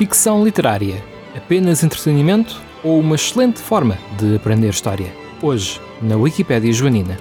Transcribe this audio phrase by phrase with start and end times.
[0.00, 1.04] Ficção literária.
[1.36, 5.12] Apenas entretenimento ou uma excelente forma de aprender história?
[5.42, 7.18] Hoje, na Wikipédia Joanina.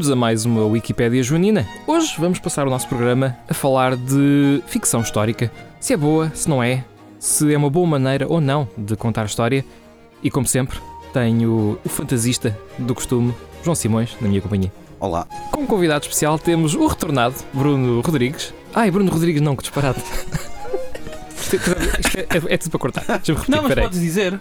[0.00, 1.68] Bem-vindos a mais uma Wikipédia Joanina.
[1.86, 5.52] Hoje vamos passar o nosso programa a falar de ficção histórica.
[5.78, 6.82] Se é boa, se não é,
[7.18, 9.62] se é uma boa maneira ou não de contar história.
[10.22, 10.78] E como sempre,
[11.12, 14.72] tenho o fantasista do costume, João Simões, na minha companhia.
[14.98, 15.26] Olá.
[15.52, 18.54] Como convidado especial temos o retornado Bruno Rodrigues.
[18.74, 20.00] Ai, Bruno Rodrigues não, que disparate.
[21.36, 21.56] Isto
[22.16, 23.04] é, é- é tudo para cortar.
[23.06, 23.84] Deixa-me repetir, Não, mas peraí.
[23.84, 24.40] podes dizer.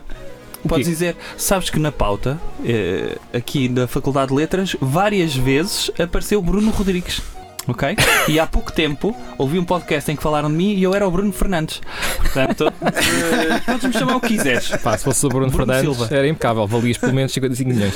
[0.68, 6.42] Podes dizer, sabes que na pauta, eh, aqui na Faculdade de Letras, várias vezes apareceu
[6.42, 7.22] Bruno Rodrigues.
[7.68, 7.96] Ok?
[8.28, 11.08] E há pouco tempo ouvi um podcast em que falaram de mim e eu era
[11.08, 11.80] o Bruno Fernandes.
[12.18, 14.70] Portanto, eh, podes me chamar o que quiseres.
[14.78, 16.16] Pá, se fosse o Bruno, Bruno Fernandes, Silva.
[16.16, 16.66] era impecável.
[16.66, 17.94] Valias pelo menos 55 milhões.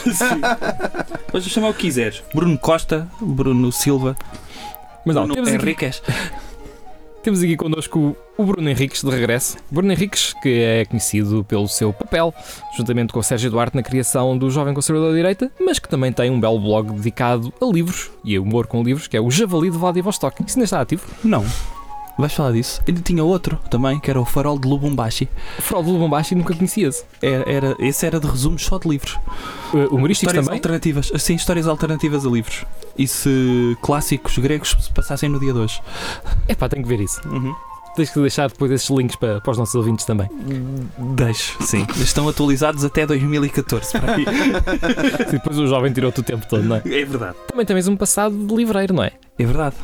[1.31, 2.21] Podes me chamar o que quiseres.
[2.35, 4.15] Bruno Costa, Bruno Silva,
[5.03, 6.01] Mas não, Bruno temos aqui, Henriques.
[7.23, 9.57] Temos aqui connosco o Bruno Henriques de regresso.
[9.71, 12.33] Bruno Henriques, que é conhecido pelo seu papel,
[12.75, 16.11] juntamente com o Sérgio Duarte, na criação do Jovem Conservador da Direita, mas que também
[16.11, 19.31] tem um belo blog dedicado a livros e a humor com livros, que é o
[19.31, 20.43] Javali de Vladivostok.
[20.45, 21.03] Isso ainda está ativo.
[21.23, 21.45] Não.
[22.17, 22.79] Vais falar disso?
[22.87, 25.27] Ainda tinha outro também, que era o Farol de Lubumbashi.
[25.57, 27.03] O Fraude do Bombashi nunca conhecia-se.
[27.21, 29.17] Era, era- esse era de resumos só de livros.
[29.73, 30.59] Uh, humorísticos Histórias também.
[30.59, 32.65] alternativas, sim, histórias alternativas a livros.
[32.97, 35.81] E se clássicos gregos se passassem no dia de hoje.
[36.47, 37.19] É pá, tenho que ver isso.
[37.95, 40.27] Tens que deixar depois esses links para, para os nossos ouvintes também.
[41.15, 41.85] Deixo, sim.
[41.97, 44.25] Estão atualizados até 2014 para aí.
[45.31, 46.79] Depois o jovem tirou-te o tempo todo, não é?
[46.85, 47.35] É verdade.
[47.47, 49.11] Também tens um passado de livreiro, não é?
[49.37, 49.75] É verdade.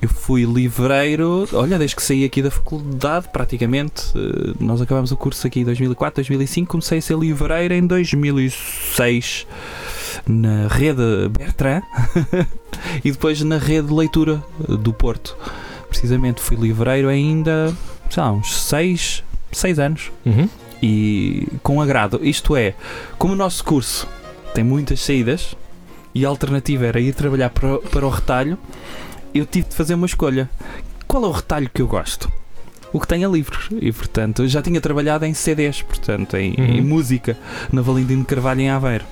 [0.00, 4.04] Eu fui livreiro, olha, desde que saí aqui da faculdade, praticamente.
[4.14, 6.70] eh, Nós acabamos o curso aqui em 2004, 2005.
[6.70, 9.46] Comecei a ser livreiro em 2006
[10.26, 11.82] na rede Bertrand
[13.04, 15.36] e depois na rede de leitura do Porto.
[15.88, 17.74] Precisamente fui livreiro ainda,
[18.10, 20.48] sei lá, uns 6, seis anos Uhum.
[20.82, 22.20] e com agrado.
[22.22, 22.74] Isto é,
[23.18, 24.06] como o nosso curso
[24.54, 25.56] tem muitas saídas
[26.14, 28.58] e a alternativa era ir trabalhar para, para o retalho,
[29.38, 30.48] eu tive de fazer uma escolha.
[31.06, 32.30] Qual é o retalho que eu gosto?
[32.92, 33.68] O que tenha livros.
[33.80, 36.86] E portanto, eu já tinha trabalhado em CDs, portanto, em, em Uhum.
[36.86, 37.36] música,
[37.72, 39.04] na Valentim de Carvalho em Aveiro.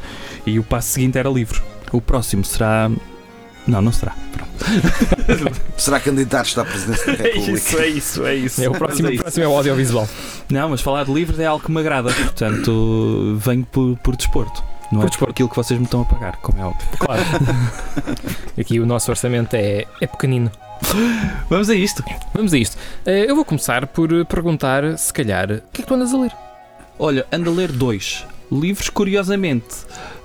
[0.47, 1.63] E o passo seguinte era livro.
[1.93, 2.91] O próximo será.
[3.67, 4.15] Não, não será.
[4.33, 4.55] Pronto.
[5.77, 7.83] Será candidato à presidência da República?
[7.83, 8.63] é isso, é isso.
[8.63, 9.23] É, o, próximo, é o isso.
[9.23, 10.09] próximo é o audiovisual.
[10.51, 12.13] Não, mas falar de livros é algo que me agrada.
[12.13, 14.63] Portanto, venho por, por desporto.
[14.93, 16.87] Não é por aquilo que vocês me estão a pagar, como é óbvio.
[16.99, 17.23] Claro.
[18.59, 20.51] Aqui o nosso orçamento é, é pequenino.
[21.49, 22.05] Vamos a isto.
[22.35, 22.77] Vamos a isto.
[23.07, 26.13] Eh, Eu vou começar por eh, perguntar, se calhar, o que é que tu andas
[26.13, 26.33] a ler?
[26.99, 29.75] Olha, ando a ler dois livros, curiosamente.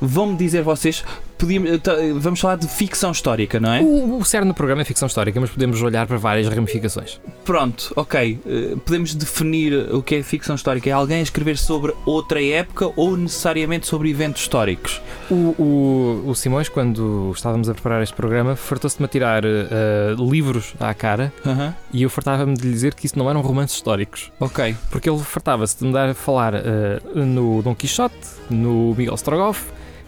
[0.01, 1.03] Vão-me dizer vocês.
[1.39, 3.81] Podíamos- tá, vamos falar de ficção histórica, não é?
[3.81, 7.19] O, o cerne do programa é ficção histórica, mas podemos olhar para várias ramificações.
[7.43, 8.39] Pronto, ok.
[8.45, 10.89] eh, podemos definir o que é ficção histórica.
[10.89, 15.01] É alguém a escrever sobre outra época ou necessariamente sobre eventos históricos?
[15.31, 20.15] O, o, o Simões, quando estávamos a preparar este programa, fartou-se de me tirar eh,
[20.17, 21.73] livros à cara Aham.
[21.93, 24.31] e eu fartava-me de lhe dizer que isso não eram romances históricos.
[24.39, 24.75] Ok.
[24.91, 28.15] Porque ele fartava-se de me dar a falar eh, no Dom Quixote,
[28.49, 29.65] no Miguel Strogoff,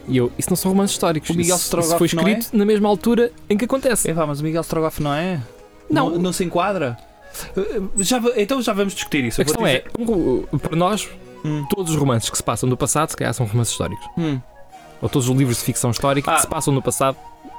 [0.07, 1.29] e eu, isso não são romances históricos.
[1.29, 2.31] O Miguel isso, Strogoff isso foi não é?
[2.39, 4.09] escrito na mesma altura em que acontece.
[4.09, 5.40] É, vá, mas o Miguel Strogoff não é?
[5.90, 6.09] Não.
[6.11, 6.97] Não, não se enquadra?
[7.55, 9.41] Eh, Já, então já vamos discutir isso.
[9.41, 9.91] A questão é, dizer-
[10.52, 11.08] um- para nós,
[11.43, 14.05] Hum, todos os romances que se passam no passado, se calhar são romances históricos.
[14.17, 14.40] hum.
[15.02, 16.35] Ou todos os livros de ficção histórica Ah.
[16.35, 17.17] que se passam no passado.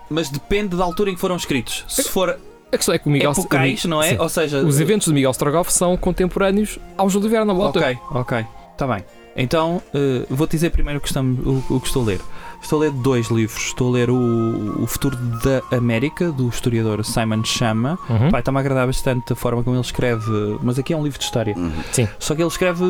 [0.09, 1.85] Mas depende da altura em que foram escritos.
[1.89, 2.39] Se for
[2.71, 4.11] A questão é que o Miguel epocais, não é?
[4.11, 4.19] Sim.
[4.19, 7.79] Ou seja, Os eventos de Miguel Strogoff são contemporâneos ao Júlio Verne na volta.
[7.81, 8.47] Ok, ok.
[8.73, 9.05] Está bem.
[9.37, 12.21] Então, eh, vou-te dizer primeiro o que, estamos, o, o que estou a ler.
[12.63, 13.63] Estou a ler dois livros.
[13.65, 17.99] Estou a ler o, o Futuro da América, do historiador Simon Chama.
[18.09, 18.31] Uhum.
[18.31, 20.31] Pai, está-me a agradar bastante a forma como ele escreve,
[20.63, 21.55] mas aqui é um livro de história.
[21.57, 21.73] Uhum.
[22.19, 22.85] Só que ele escreve,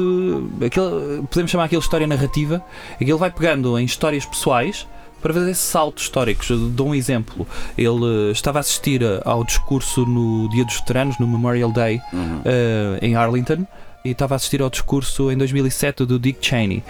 [0.66, 2.62] aquele, podemos chamar aquilo de história narrativa,
[3.00, 4.86] é que ele vai pegando em histórias pessoais
[5.22, 6.50] para fazer saltos históricos.
[6.50, 7.46] Eu Dou um exemplo.
[7.78, 12.40] Ele eh, estava a assistir ao discurso no Dia dos Veteranos, no Memorial Day, Uhum.
[12.44, 13.64] eh, em Arlington.
[14.04, 16.82] E estava a assistir ao discurso em 2007 do Dick Cheney.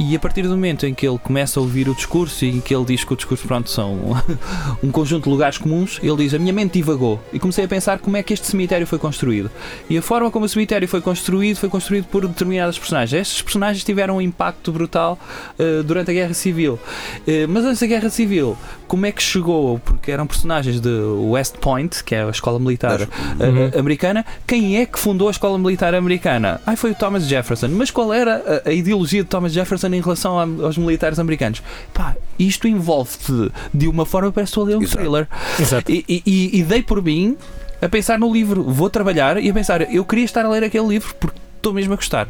[0.00, 2.60] E a partir do momento em que ele começa a ouvir o discurso e em
[2.60, 4.16] que ele diz que o discurso pronto, são
[4.82, 7.20] um conjunto de lugares comuns, ele diz: A minha mente divagou.
[7.32, 9.50] E comecei a pensar como é que este cemitério foi construído.
[9.88, 13.20] E a forma como o cemitério foi construído foi construído por determinadas personagens.
[13.20, 15.18] Estes personagens tiveram um impacto brutal
[15.58, 16.74] uh, durante a Guerra Civil.
[16.74, 19.78] Uh, mas antes da Guerra Civil, como é que chegou?
[19.78, 24.24] Porque eram personagens de West Point, que é a escola militar uh, americana.
[24.46, 26.55] Quem é que fundou a escola militar americana?
[26.66, 27.68] Ah, foi o Thomas Jefferson.
[27.68, 31.62] Mas qual era a, a ideologia de Thomas Jefferson em relação a, aos militares americanos?
[31.92, 34.98] Pá, isto envolve-te de uma forma parece que estou a ler um Exato.
[34.98, 35.28] thriller.
[35.58, 35.90] Exato.
[35.92, 37.36] E- e- e dei por mim
[37.82, 38.62] a pensar no livro.
[38.62, 41.92] Vou trabalhar e a pensar, eu queria estar a ler aquele livro porque estou mesmo
[41.92, 42.28] a gostar.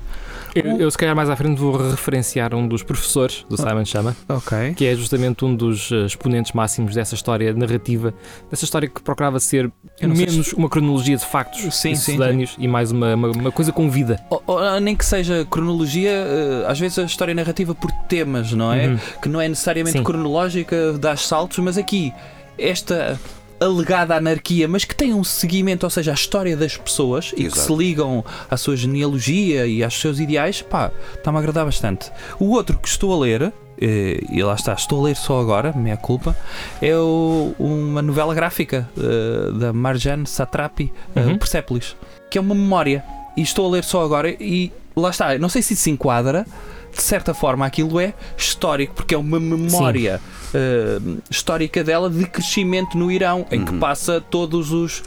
[0.56, 4.17] Eu, eu, se calhar, mais à frente vou referenciar um dos professores do Simon Chama,
[4.29, 4.75] Ok.
[4.75, 8.14] que é justamente um dos eh, exponentes máximos dessa história narrativa,
[8.50, 9.70] dessa história que procurava ser
[10.00, 14.19] menos uma cronologia de factos Sim, sucedâneos e mais uma, uma, uma coisa com vida.
[14.31, 18.73] Ou- ou nem que seja cronologia, eh, às vezes a história narrativa por temas, não
[18.73, 18.88] é?
[18.88, 18.99] Uhum.
[19.20, 20.05] Que não é necessariamente Sim.
[20.05, 22.12] cronológica, dá saltos, mas aqui,
[22.58, 23.20] esta
[23.61, 27.43] alegada anarquia, mas que tem um seguimento, ou seja, a história das pessoas e que
[27.47, 27.61] Exato.
[27.62, 32.11] se ligam à sua genealogia e aos seus ideais, pá, está-me a agradar bastante.
[32.38, 35.73] O outro que estou a ler, eh, e lá está, estou a ler só agora,
[35.75, 36.37] minha culpa,
[36.82, 41.35] é o- uma novela gráfica eh, da Marjane Satrapi, eh, Uhum.
[41.35, 41.97] o Persepolis,
[42.31, 43.03] que é uma memória.
[43.37, 46.47] E estou a ler só agora e lá está, não sei se isso se enquadra,
[46.94, 50.19] de certa forma aquilo é histórico, porque é uma memória
[50.54, 50.98] eh,
[51.31, 53.78] histórica dela de crescimento no Irão, em que Uhum.
[53.78, 55.02] passa todos os.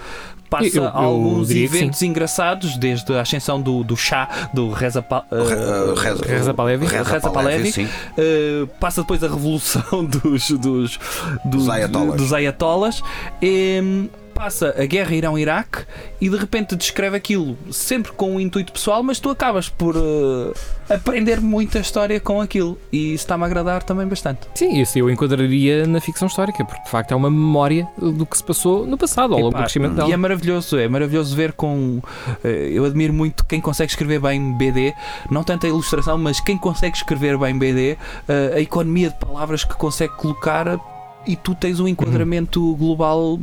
[0.50, 5.00] Passa Eu- eu alguns que eventos engraçados, desde a ascensão do, do chá, do Reza,
[5.00, 6.86] Pa- Re- Reza, Reza Pahlavi.
[6.88, 7.72] Reza Pahlavi.
[7.72, 7.86] sim.
[7.86, 11.00] Uh, passa depois a revolução dos, dos,
[11.46, 12.20] Dos ayatollahs.
[12.20, 13.04] dos ayatollahs,
[13.40, 14.10] e,
[14.40, 15.80] passa a guerra Irão-Iraque
[16.22, 20.54] e de repente descreve aquilo sempre com um intuito pessoal, mas tu acabas por uh,
[20.90, 24.48] aprender muita história com aquilo e isso está-me a agradar também bastante.
[24.56, 28.38] Sim, isso eu enquadraria na ficção histórica, porque de facto é uma memória do que
[28.38, 30.14] se passou no passado, ao longo do crescimento e dela.
[30.14, 32.02] é maravilhoso, é maravilhoso ver com.
[32.42, 34.94] eh, eu admiro muito quem consegue escrever bem BD,
[35.30, 39.66] não tanto a ilustração, mas quem consegue escrever bem BD, eh, a economia de palavras
[39.66, 40.80] que consegue colocar
[41.28, 43.34] e tu tens um enquadramento global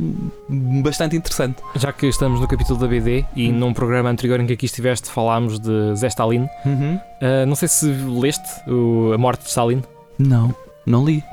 [0.49, 1.57] hum, bastante interessante.
[1.75, 3.53] Já que estamos no capítulo da BD e Hum.
[3.53, 6.47] num programa anterior em que aqui estiveste falámos de Zé Stalin,
[7.21, 9.81] ah, não sei se leste o A Morte de Stalin.
[10.19, 10.53] Não,
[10.85, 11.23] não li.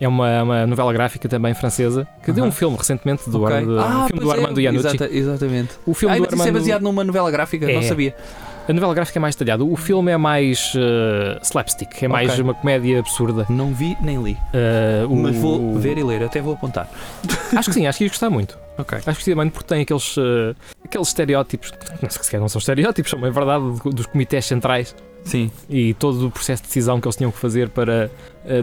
[0.00, 3.56] É uma, uma novela gráfica também francesa que deu um filme recentemente do, Ok.
[3.56, 4.86] Ar- do- um filme do é, Armando Iannucci.
[4.96, 5.70] exata- exatamente.
[5.86, 6.58] O filme Ah, do isso é Armando...
[6.58, 7.82] baseado numa novela gráfica, não É.
[7.82, 8.14] sabia.
[8.68, 9.64] A novela gráfica é mais detalhada.
[9.64, 13.44] O filme é mais eh, slapstick, é mais uma comédia absurda.
[13.48, 14.38] Não vi nem li.
[14.52, 16.88] Eh, o- Mas vou ver e ler, até vou apontar.
[17.56, 18.56] Acho que sim, acho que ias gostar muito.
[18.78, 18.98] Ok.
[18.98, 20.54] Acho que gostei muito porque tem aqueles, eh,
[20.84, 24.46] aqueles estereótipos, que não, se calhar não são estereótipos, são é verdade, do- dos comitês
[24.46, 24.94] centrais
[25.24, 25.50] Sim.
[25.68, 28.10] e todo o processo de decisão que eles tinham que fazer para,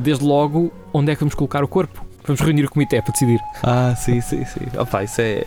[0.02, 2.06] desde logo, onde é que vamos colocar o corpo.
[2.26, 3.40] Vamos reunir o comitê para decidir.
[3.64, 4.62] Ah, sim, sim, sim.
[4.78, 5.44] Opa, isso é.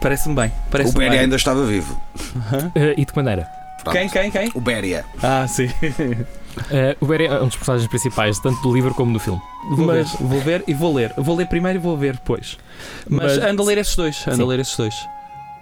[0.00, 0.48] Parece-me bem.
[0.48, 2.00] O Parece Beria ainda estava vivo.
[2.96, 3.48] E de que maneira?
[3.90, 3.92] Pronto.
[3.92, 4.50] Quem, quem, quem?
[4.54, 5.04] O Beria.
[5.22, 5.68] Ah, sim.
[6.70, 9.40] Eh, o Barry é um dos personagens principais, tanto do livro como do filme.
[9.70, 11.12] Vou, Mas- ver, vou ver e vou ler.
[11.16, 12.58] Vou ler primeiro e vou ver depois.
[13.08, 14.24] Mas, Mas- ando a ler esses dois.
[14.26, 14.42] Ando Sim.
[14.42, 14.94] a ler esses dois.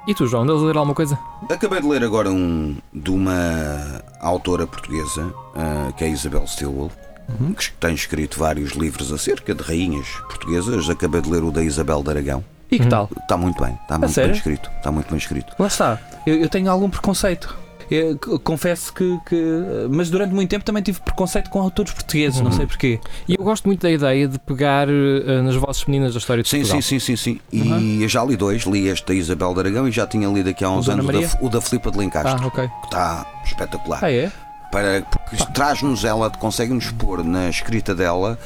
[0.09, 1.19] E tu, João, andas a ler alguma coisa?
[1.51, 6.91] Acabei de ler agora um de uma autora portuguesa, ah, que é Isabel Stilwell,
[7.29, 7.53] Uhum.
[7.53, 10.89] que tem escrito vários livros acerca de rainhas portuguesas.
[10.89, 12.45] Acabei de ler o da Isabel de Aragão.
[12.71, 12.89] E que Hum.
[12.89, 13.11] tal?
[13.21, 14.31] Está muito bem, está muito sério?
[14.31, 14.71] bem escrito.
[14.79, 15.53] Está muito bem escrito.
[15.59, 15.99] Lá está.
[16.27, 17.55] Eu, eu tenho algum preconceito.
[17.91, 22.51] Eu confesso que, que- Mas durante muito tempo também tive preconceito com autores portugueses, não
[22.51, 22.57] Uhum.
[22.57, 23.01] sei porquê.
[23.29, 26.49] E eu gosto muito da ideia de pegar eh, nas vozes femininas da história de
[26.49, 26.83] Sim, Portugal.
[26.83, 27.41] sim, sim, sim, sim.
[27.53, 27.99] E Uhum.
[28.03, 28.63] eu já li dois.
[28.65, 31.07] Li este da Isabel de Aragão e já tinha lido aqui há uns anos o
[31.07, 31.29] Maria?
[31.29, 32.43] da, o da Filipa de Lencastre.
[32.43, 32.69] Ah, ok.
[32.69, 34.01] que Está espetacular.
[34.03, 34.33] Ah, é?
[34.73, 38.37] para, porque traz-nos ela, consegue-nos pôr na escrita dela,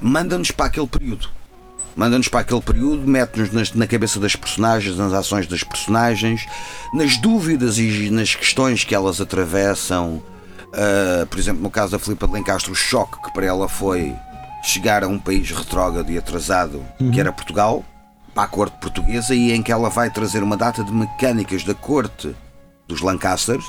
[0.00, 1.28] manda-nos para aquele período.
[2.00, 6.46] Manda-nos para aquele período, mete-nos na cabeça das personagens, nas ações das personagens,
[6.94, 10.22] nas dúvidas e nas questões que elas atravessam.
[10.72, 14.14] Ah, por exemplo, no caso da Filipa de Lencastre, o choque que para ela foi
[14.62, 17.10] chegar a um país retrógrado e atrasado, Uhum.
[17.10, 17.84] que era Portugal,
[18.34, 21.74] para a corte portuguesa, e em que ela vai trazer uma data de mecânicas da
[21.74, 22.34] corte
[22.88, 23.64] dos Lancasters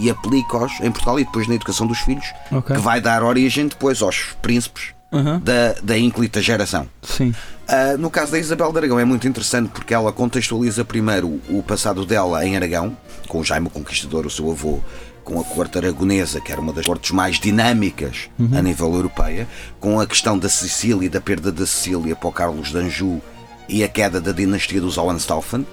[0.00, 2.74] e aplica-os em Portugal e depois na educação dos filhos, Ok.
[2.74, 5.38] que vai dar origem depois aos príncipes Aham.
[5.40, 6.88] da, da ínclita geração.
[7.00, 7.32] Sim.
[7.68, 11.62] Ah, no caso da Isabel de Aragão é muito interessante porque ela contextualiza primeiro o
[11.62, 12.96] passado dela em Aragão,
[13.28, 14.80] com o Jaime o Conquistador, o seu avô,
[15.24, 19.48] com a corte aragonesa, que era uma das cortes mais dinâmicas a nível europeia,
[19.80, 23.20] com a questão da Sicília e da perda da Sicília para o Carlos de Anjou
[23.68, 25.66] e a queda da dinastia dos Hohenstaufen,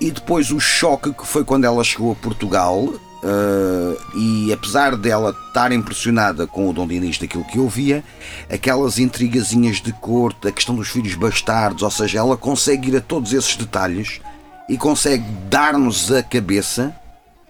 [0.00, 5.34] e depois o choque que foi quando ela chegou a Portugal Uh, e apesar dela
[5.48, 8.04] estar impressionada com o Dom Dinis daquilo que ouvia,
[8.50, 13.00] aquelas intrigazinhas de corte, a questão dos filhos bastardos, ou seja, ela consegue ir a
[13.00, 14.20] todos esses detalhes
[14.68, 16.94] e consegue dar-nos a cabeça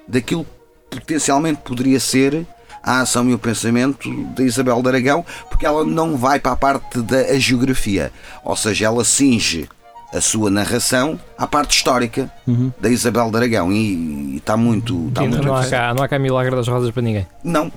[0.06, 0.46] daquilo
[0.90, 2.46] que potencialmente poderia ser
[2.82, 6.56] a ação e o pensamento da Isabel de Aragão, porque ela não vai para a
[6.56, 8.12] parte da geografia,
[8.44, 9.68] ou seja, ela cinge
[10.16, 12.73] a sua narração à parte histórica Uhum.
[12.80, 15.80] da Isabel de Aragão e está muito, está Sim, muito não, há interessante.
[15.80, 17.26] cá, não há cá milagre das rosas para ninguém.
[17.44, 17.70] Não.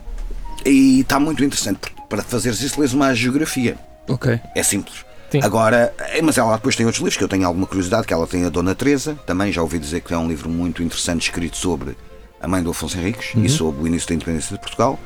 [0.65, 3.77] E está muito interessante, porque para fazeres isso lês uma geografia.
[4.07, 4.39] Ok.
[4.55, 5.05] É simples.
[5.31, 5.41] Sim.
[5.43, 8.25] Agora, eh, mas ela depois tem outros livros que eu tenho alguma curiosidade, que ela
[8.25, 11.55] tem a Dona Teresa, também já ouvi dizer que é um livro muito interessante escrito
[11.55, 11.95] sobre
[12.41, 13.43] a mãe do Afonso Henriques Uhum.
[13.45, 14.99] e sobre o início da independência de Portugal.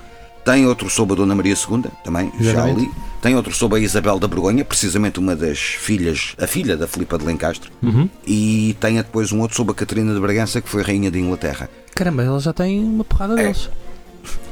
[0.45, 2.81] Tem outro sobre a Dona Maria II, também, já Exatamente.
[2.81, 2.91] li.
[3.21, 7.17] Tem outro sobre a Isabel da Borgonha, precisamente uma das filhas, a filha da Filipa
[7.17, 7.71] de Lencastre.
[7.81, 8.09] Uhum.
[8.27, 11.69] E tem depois um outro sobre a Catarina de Bragança, que foi rainha de Inglaterra.
[11.95, 13.69] Caramba, ela já tem uma porrada deles.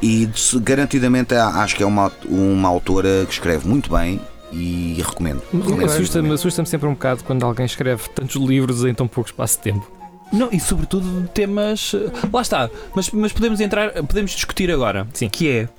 [0.01, 0.29] E
[0.61, 4.19] garantidamente a- acho que é uma, uma autora que escreve muito bem
[4.51, 5.41] e recomendo.
[5.53, 5.85] Recomendo.
[5.85, 9.63] Assusta-me assusta sempre um bocado quando alguém escreve tantos livros em tão pouco espaço de
[9.63, 9.89] tempo.
[10.31, 11.91] Não, e sobretudo de temas.
[11.93, 15.05] eh, Lá está, mas, mas podemos entrar, podemos discutir agora.
[15.13, 15.27] Sim.
[15.29, 15.69] Que é.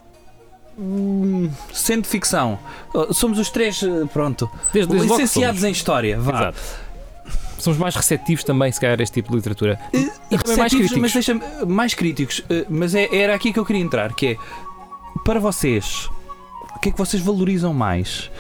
[0.79, 2.59] Hum, Sendo ficção,
[2.95, 6.33] eh, somos os três, eh, pronto, Desde, desde licenciados em história, vá.
[6.33, 6.59] Exato.
[7.59, 9.79] Somos mais receptivos também, se calhar, a este tipo de literatura.
[9.93, 10.99] Eh, E também mais críticos.
[10.99, 14.37] Mas deixa-me mais críticos, mas é, era aqui que eu queria entrar, que é
[15.25, 16.09] para vocês,
[16.75, 18.31] o que é que vocês valorizam mais?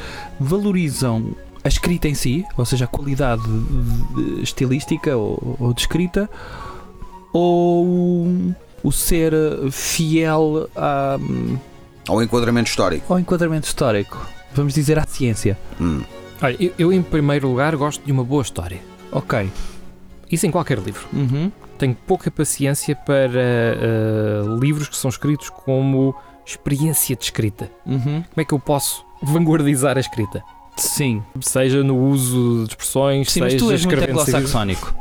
[0.40, 5.82] Valorizam a escrita em si, ou seja, a qualidade de- de- estilística ou, ou de
[5.82, 6.28] escrita,
[7.32, 7.84] ou
[8.82, 9.32] o, ser
[9.70, 11.16] fiel a,
[12.08, 13.12] Ao enquadramento histórico.
[13.12, 14.26] ao enquadramento histórico?
[14.54, 15.56] Vamos dizer à ciência.
[15.80, 16.02] Hum.
[16.42, 18.80] Olha, eu, eu, em primeiro lugar gosto de uma boa história.
[19.12, 19.50] Ok.
[20.30, 21.06] Isso em qualquer livro.
[21.12, 21.52] Uhum.
[21.78, 27.70] Tenho pouca paciência para eh, livros que são escritos como experiência de escrita.
[27.86, 28.22] Uhum.
[28.22, 30.42] Como é que eu posso vanguardizar a escrita?
[30.76, 31.22] Sim.
[31.40, 34.24] Seja no uso de expressões, Sim, mas seja tu és muito escrevendo.
[34.24, 34.94] seja- anglo-saxónico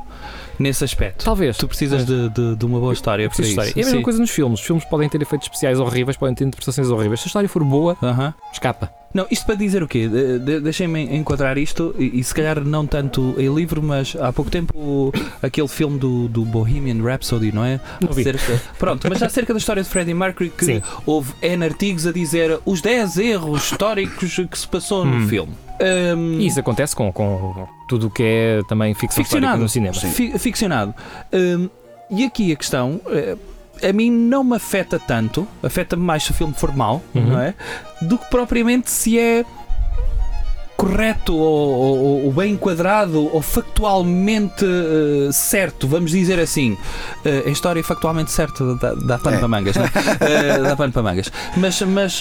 [0.61, 1.25] nesse aspecto.
[1.25, 1.57] Talvez.
[1.57, 3.49] Tu precisas de, de, de uma boa história para isso.
[3.49, 3.69] história.
[3.69, 4.03] E a mesma Sim.
[4.03, 4.59] coisa nos filmes.
[4.59, 7.19] Os filmes podem ter efeitos especiais horríveis, podem ter interpretações horríveis.
[7.19, 8.33] Se a história for boa, Aham.
[8.51, 9.00] escapa.
[9.13, 10.07] Não, isto para dizer o quê?
[10.07, 14.31] De- de- Deixem-me enquadrar isto, e, e se calhar não tanto em livro, mas há
[14.31, 17.79] pouco tempo o- aquele filme do, do Bohemian Rhapsody, não é?
[17.99, 18.21] Não vi.
[18.21, 20.81] Acerca- pronto, mas acerca da história de Freddie Mercury, que Sim.
[21.05, 25.27] houve N artigos a dizer os 10 erros históricos que se passou no Hum.
[25.27, 25.53] filme.
[26.15, 29.67] Hum, E isso acontece com, com tudo o que é também ficção histórica ficcionado no
[29.69, 29.93] cinema.
[29.93, 30.93] Fi- ficcionado.
[31.33, 31.69] Hum,
[32.09, 33.01] e aqui a questão.
[33.07, 33.35] eh,
[33.83, 37.25] a mim não me afeta tanto, afeta-me mais se o filme for mau, Uhum.
[37.27, 37.53] não é?
[38.01, 39.45] Do que propriamente se é
[40.81, 41.69] correto ou,
[42.01, 46.75] ou- ou bem enquadrado ou factualmente eh, certo, vamos dizer assim.
[47.23, 49.39] Eh, a história factualmente certa dá, dá pano É.
[49.39, 49.91] para mangas, não é?
[50.21, 51.31] Eh, dá pano para mangas.
[51.55, 52.19] Mas, mas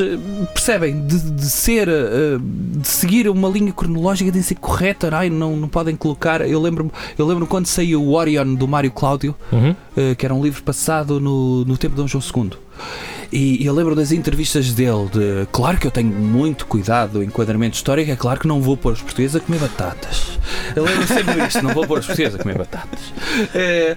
[0.53, 5.69] percebem, de, de ser, de seguir uma linha cronológica, de ser correta, ai, não, não
[5.69, 6.43] podem colocar.
[6.47, 9.75] Eu lembro-me eu lembro quando saiu o Orion do Mário Cláudio, Uhum.
[10.17, 12.51] que era um livro passado no, no tempo de Dom João II.
[13.33, 17.77] E eu lembro das entrevistas dele de claro que eu tenho muito cuidado do enquadramento
[17.77, 20.39] histórico, é claro que não vou pôr os portugueses a comer batatas.
[20.75, 22.99] Eu lembro sempre disto, não vou pôr os portugueses a comer batatas.
[23.55, 23.97] É,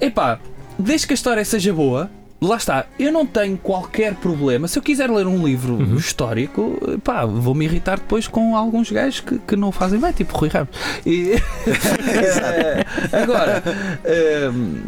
[0.00, 0.38] epá,
[0.78, 4.68] desde que a história seja boa, lá está, eu não tenho qualquer problema.
[4.68, 5.96] Se eu quiser ler um livro Uhum.
[5.96, 10.50] histórico, pá, vou-me irritar depois com alguns gajos que, que não fazem bem, tipo Rui
[10.50, 10.68] Ramos.
[11.06, 11.32] E,
[11.66, 12.84] Eh,
[13.22, 13.62] agora,
[14.04, 14.80] ehm,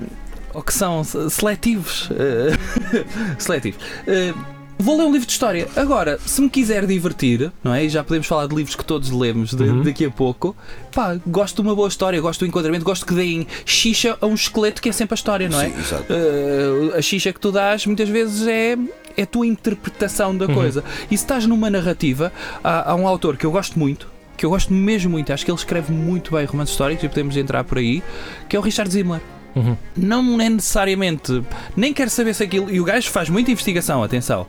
[0.54, 2.08] ou que são se- seletivos.
[2.12, 2.56] eh,
[3.38, 3.80] seletivos.
[4.06, 4.32] Eh,
[4.80, 5.66] Vou ler um livro de história.
[5.74, 7.84] Agora, se me quiser divertir, não é?
[7.84, 9.82] E já podemos falar de livros que todos lemos de- Uhum.
[9.82, 10.54] daqui a pouco.
[10.94, 14.34] Pá, gosto de uma boa história, gosto do enquadramento, gosto que deem xixa a um
[14.34, 15.70] esqueleto que é sempre a história, não é?
[15.70, 16.04] Sim, exato.
[16.12, 18.78] Uh, a xixa que tu dás muitas vezes é,
[19.16, 20.54] é a tua interpretação da Uhum.
[20.54, 20.84] coisa.
[21.10, 24.50] E se estás numa narrativa, há, há um autor que eu gosto muito, que eu
[24.50, 27.78] gosto mesmo muito, acho que ele escreve muito bem romances históricos e podemos entrar por
[27.78, 28.00] aí,
[28.48, 29.20] que é o Richard Zimmer.
[29.54, 29.76] Uhum.
[29.96, 31.42] Não é necessariamente,
[31.76, 32.70] nem quero saber se aquilo.
[32.70, 34.46] E o gajo faz muita investigação, atenção.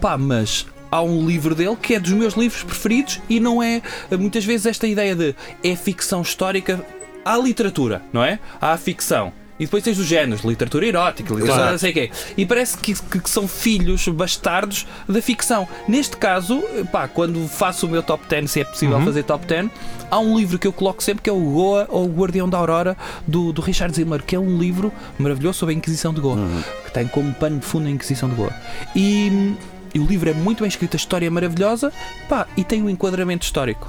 [0.00, 3.82] Pá, mas há um livro dele que é dos meus livros preferidos e não é
[4.18, 6.84] muitas vezes esta ideia de é ficção histórica.
[7.24, 8.38] Há literatura, não é?
[8.60, 9.32] Há ficção.
[9.58, 12.10] E depois tens os géneros, literatura erótica, literatura não sei o quê.
[12.36, 15.66] E parece que, que- que são filhos bastardos da ficção.
[15.88, 16.62] Neste caso,
[16.92, 19.04] pá, quando faço o meu top 10, se é possível Uhum.
[19.06, 19.70] fazer top 10,
[20.10, 22.58] há um livro que eu coloco sempre que é o Goa ou o Guardião da
[22.58, 22.96] Aurora
[23.26, 26.62] do, do Richard Zimmer, que é um livro maravilhoso sobre a Inquisição de Goa, Uhum.
[26.84, 28.52] que tem como pano de fundo a Inquisição de Goa.
[28.94, 29.54] E,
[29.94, 31.92] e o livro é muito bem escrito, a história é maravilhosa,
[32.28, 33.88] pá, e tem um enquadramento histórico.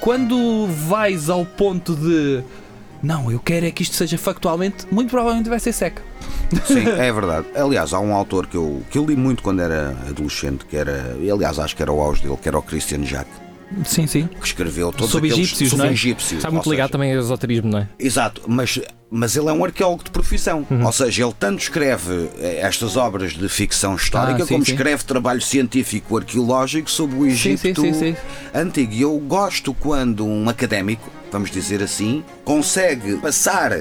[0.00, 2.42] Quando vais ao ponto de
[3.02, 6.02] Não, eu quero é que isto seja factualmente, muito provavelmente vai ser seca.
[6.66, 7.46] Sim, é verdade.
[7.54, 11.16] Aliás, há um autor que eu, que eu li muito quando era adolescente, que era,
[11.32, 13.34] aliás, acho que era o auge dele, que era o Christian Jacques,
[13.84, 14.26] Sim, sim.
[14.26, 15.92] que escreveu todos Sobre aqueles egípcios, sobre não é?
[15.92, 16.38] egípcios.
[16.38, 17.88] Está muito ligado seja, também ao esoterismo, não é?
[17.98, 20.66] Exato, mas, mas ele é um arqueólogo de profissão.
[20.70, 20.84] Uhum.
[20.86, 24.72] Ou seja, ele tanto escreve eh, estas obras de ficção histórica Ah, sim, como sim.
[24.72, 28.16] escreve trabalho científico arqueológico sobre o Egito sim, sim, sim.
[28.54, 28.92] antigo.
[28.92, 33.72] E eu gosto quando um académico, vamos dizer assim, consegue passar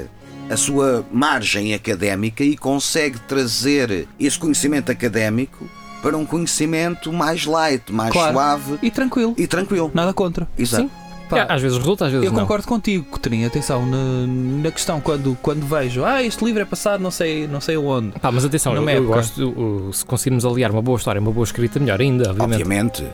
[0.50, 5.70] a sua margem académica e consegue trazer esse conhecimento académico
[6.02, 8.34] para um conhecimento mais light, mais Claro.
[8.34, 9.34] suave E tranquilo.
[9.38, 9.92] e tranquilo.
[9.94, 10.48] Nada contra.
[10.58, 10.84] Exato.
[10.84, 10.90] Sim.
[11.30, 12.40] Pá, É, às vezes resulta, às vezes Eu não.
[12.42, 13.46] concordo contigo, Coutrinho.
[13.46, 14.26] Atenção, na,
[14.64, 18.12] na questão, quando, quando vejo, ah, este livro é passado não sei, não sei onde.
[18.20, 21.44] Pá, mas atenção, eu, Numa eu gosto, se conseguirmos aliar uma boa história, uma boa
[21.44, 22.54] escrita, melhor ainda, obviamente.
[22.62, 23.06] Obviamente.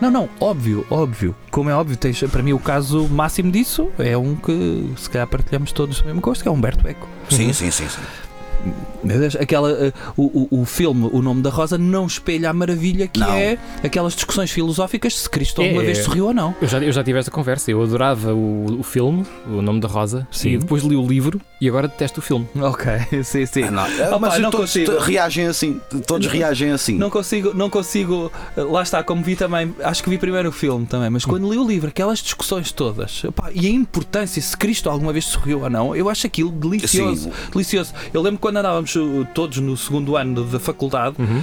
[0.00, 1.34] Não, não, óbvio, óbvio.
[1.50, 5.26] Como é óbvio, tens, para mim o caso máximo disso é um que se calhar
[5.26, 7.08] partilhamos todos o mesmo gosto, que é Humberto Eco.
[7.30, 7.52] Sim, Uhum.
[7.52, 8.72] sim, sim, sim.
[9.06, 12.52] Meu Deus, aquela, eh, o, o, o filme O Nome da Rosa não espelha a
[12.52, 13.32] maravilha que Não.
[13.32, 15.86] é aquelas discussões filosóficas se Cristo alguma É.
[15.86, 16.54] vez sorriu ou não.
[16.60, 19.88] Eu já, eu já tive esta conversa, eu adorava o, o filme, O Nome da
[19.88, 20.50] Rosa, Sim.
[20.50, 22.46] e depois li o livro e agora detesto o filme.
[22.60, 22.86] Ok,
[23.24, 23.62] sim, sim.
[23.64, 23.82] Ah, não.
[24.08, 24.98] Opa, mas não todos consigo.
[24.98, 25.80] reagem assim.
[26.06, 26.96] Todos reagem assim.
[26.98, 28.30] Não consigo, não consigo.
[28.56, 31.56] Lá está, como vi também, acho que vi primeiro o filme também, mas quando li
[31.58, 33.22] o livro, aquelas discussões todas
[33.54, 37.24] e a importância se Cristo alguma vez sorriu ou não, eu acho aquilo delicioso.
[37.24, 37.32] Sim.
[37.52, 37.92] Delicioso.
[38.12, 38.95] Eu lembro quando andávamos uh,
[39.34, 41.38] todos no segundo ano da faculdade Uhum.
[41.38, 41.42] uh,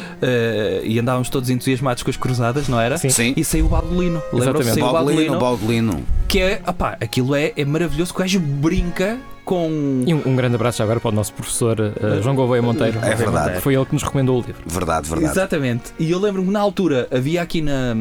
[0.83, 2.98] e andávamos todos entusiasmados com as cruzadas, não era?
[2.98, 3.10] Sim.
[3.10, 3.33] Sim.
[3.36, 4.22] E saiu o Baldolino.
[4.31, 4.81] Lembram-se?
[4.81, 6.03] O Baldolino.
[6.27, 10.03] Que é, opá, aquilo é, é maravilhoso, que o gajo brinca com.
[10.05, 13.00] E um, um grande abraço já agora para o nosso professor eh, João Gouveia Monteiro.
[13.01, 13.60] É verdade.
[13.62, 14.62] Foi ele que nos recomendou o livro.
[14.65, 15.31] Verdade, verdade.
[15.31, 15.93] Exatamente.
[16.00, 17.95] E eu lembro-me na altura havia aqui na.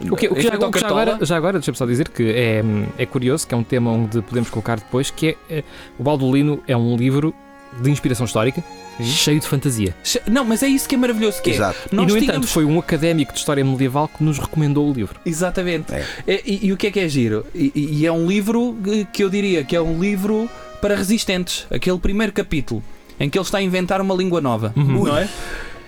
[0.00, 2.08] O que, o que em já, o que já agora, já agora deixa-me só dizer
[2.08, 2.62] que é,
[2.98, 5.64] é curioso, que é um tema onde podemos colocar depois, que é, eh,
[5.98, 7.34] o Baldolino é um livro
[7.80, 8.62] de inspiração histórica,
[9.00, 9.94] cheio de fantasia.
[10.26, 11.54] Não, mas é isso que é maravilhoso que é.
[11.54, 11.78] Exato.
[11.92, 14.92] Nós e no tínhamos- entanto foi um académico de história medieval que nos recomendou o
[14.92, 15.18] livro.
[15.26, 15.92] Exatamente.
[15.92, 16.04] É.
[16.26, 17.44] É, E, e o que é que é giro?
[17.54, 18.76] E, e- é um livro
[19.12, 20.48] que eu diria que é um livro
[20.80, 21.66] para resistentes.
[21.70, 22.82] Aquele primeiro capítulo
[23.18, 25.04] em que ele está a inventar uma língua nova, Uhum.
[25.04, 25.28] não é?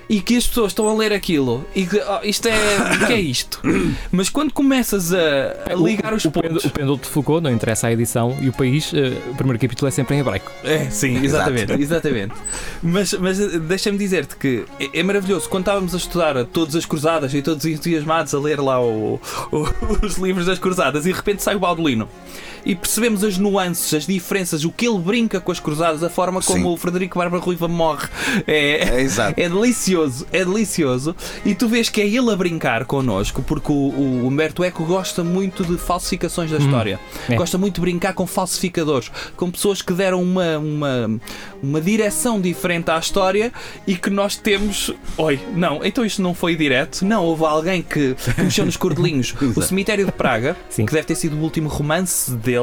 [0.09, 2.55] E que as pessoas estão a ler aquilo e que oh, isto é.
[3.03, 3.61] o que é isto?
[4.13, 5.19] Mas quando começas a,
[5.69, 6.65] a ligar os o, pêndulo- pontos.
[6.65, 9.89] o pêndulo de Foucault, não interessa a edição, e o país, eh, o primeiro capítulo
[9.89, 10.49] é sempre em hebraico.
[10.63, 12.35] É, sim, exatamente, exatamente.
[12.81, 15.49] Mas, mas eh, deixa-me dizer-te que é, é maravilhoso.
[15.49, 19.69] Quando estávamos a estudar todas as cruzadas e todos entusiasmados a ler lá o- o-
[20.07, 22.09] os livros das cruzadas e de repente sai o Baudolino
[22.67, 26.43] e percebemos as nuances, as diferenças, o que ele brinca com as cruzadas, a forma
[26.43, 26.75] como Sim.
[26.75, 28.09] o Frederico Barba Ruiva morre.
[28.47, 29.39] É, É exato.
[29.41, 31.15] é delicioso, é delicioso.
[31.45, 35.23] E tu vês que é ele a brincar connosco, porque o, o Humberto Eco gosta
[35.23, 36.99] muito de falsificações da história.
[37.29, 37.37] É.
[37.37, 41.21] Gosta muito de brincar com falsificadores, com pessoas que deram uma, uma,
[41.63, 43.53] uma direção diferente à história
[43.87, 44.93] e que nós temos.
[45.17, 47.05] Oi, não, então isto não foi direto.
[47.05, 49.33] Não, houve alguém que, que mexeu nos cordelinhos.
[49.41, 50.85] o Cemitério de Praga, Sim.
[50.85, 52.56] que deve ter sido o último romance dele,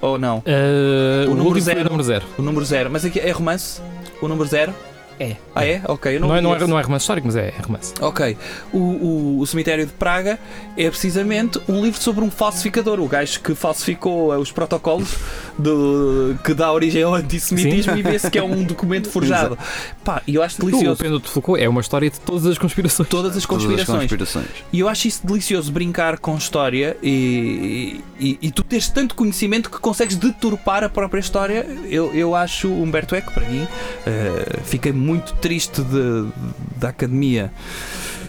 [0.00, 0.42] ou não?
[0.46, 1.80] Eh, O número último foi zero.
[1.80, 2.24] o número zero.
[2.38, 2.90] O número zero.
[2.90, 3.80] Mas aqui é romance?
[4.20, 4.72] O número zero?
[5.18, 5.36] É.
[5.54, 5.80] Ah, é?
[5.88, 7.94] Ok, eu não, Não, é, não, é, não é romance histórico, mas é, é romance.
[8.00, 8.36] Ok.
[8.72, 10.38] O, o, o Cemitério de Praga
[10.76, 15.16] é precisamente um livro sobre um falsificador, o gajo que falsificou eh, os protocolos
[15.58, 19.56] do, que dá origem ao antissemitismo e vê-se que é um documento forjado.
[20.04, 21.00] Pá, e eu acho O delicioso.
[21.02, 23.08] pêndulo de Foucault é uma história de todas as conspirações.
[23.08, 23.98] Todas as Todas as conspirações.
[24.00, 24.46] conspirações.
[24.72, 29.70] E eu acho isso delicioso, brincar com história e, e, e tu teres tanto conhecimento
[29.70, 31.66] que consegues deturpar a própria história.
[31.88, 33.66] Eu, eu acho Humberto Eco, para mim,
[34.06, 35.05] eh, fiquei muito
[35.40, 36.28] triste de-
[36.76, 37.52] da academia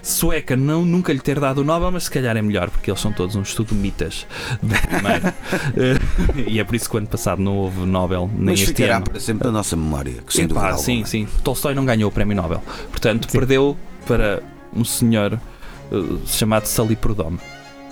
[0.04, 3.02] sueca não, nunca lhe ter dado o Nobel, mas se calhar é melhor, porque eles
[3.02, 4.26] são todos uns estudomitas
[4.64, 5.36] da primeira.
[5.76, 8.68] Eh, e é por isso que o ano passado não houve Nobel, nem Mas este
[8.68, 9.06] ficará ano.
[9.06, 10.14] para sempre na nossa memória.
[10.26, 11.08] Que sem Epá, dúvida sim, alguma.
[11.08, 11.28] sim.
[11.44, 12.64] Tolstói não ganhou o prémio Nobel.
[12.90, 13.38] Portanto, Sim.
[13.38, 13.76] perdeu
[14.08, 14.42] para
[14.74, 15.34] um senhor
[15.92, 17.40] eh, chamado Sully Prudhomme.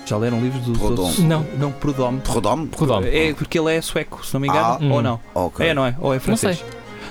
[0.06, 1.00] Já leram livros dos Prudhomme.
[1.08, 1.18] outros?
[1.24, 1.46] Não.
[1.58, 2.20] Não, Prudhomme.
[2.26, 2.66] Rodome?
[2.68, 3.08] Prudhomme.
[3.08, 4.64] É porque ele é sueco, se não me engano.
[4.64, 5.20] Ah, ou não?
[5.34, 5.66] Ok.
[5.66, 5.94] É, não é?
[6.00, 6.64] Ou é Não francês?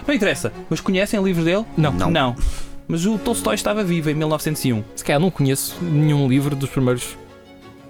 [0.08, 0.52] Não interessa.
[0.70, 1.66] Mas conhecem livros dele?
[1.78, 1.92] Não.
[1.92, 2.36] Não.
[2.88, 4.84] Mas o Tolstói estava vivo em 1901.
[4.96, 7.18] Se calhar não conheço nenhum livro dos primeiros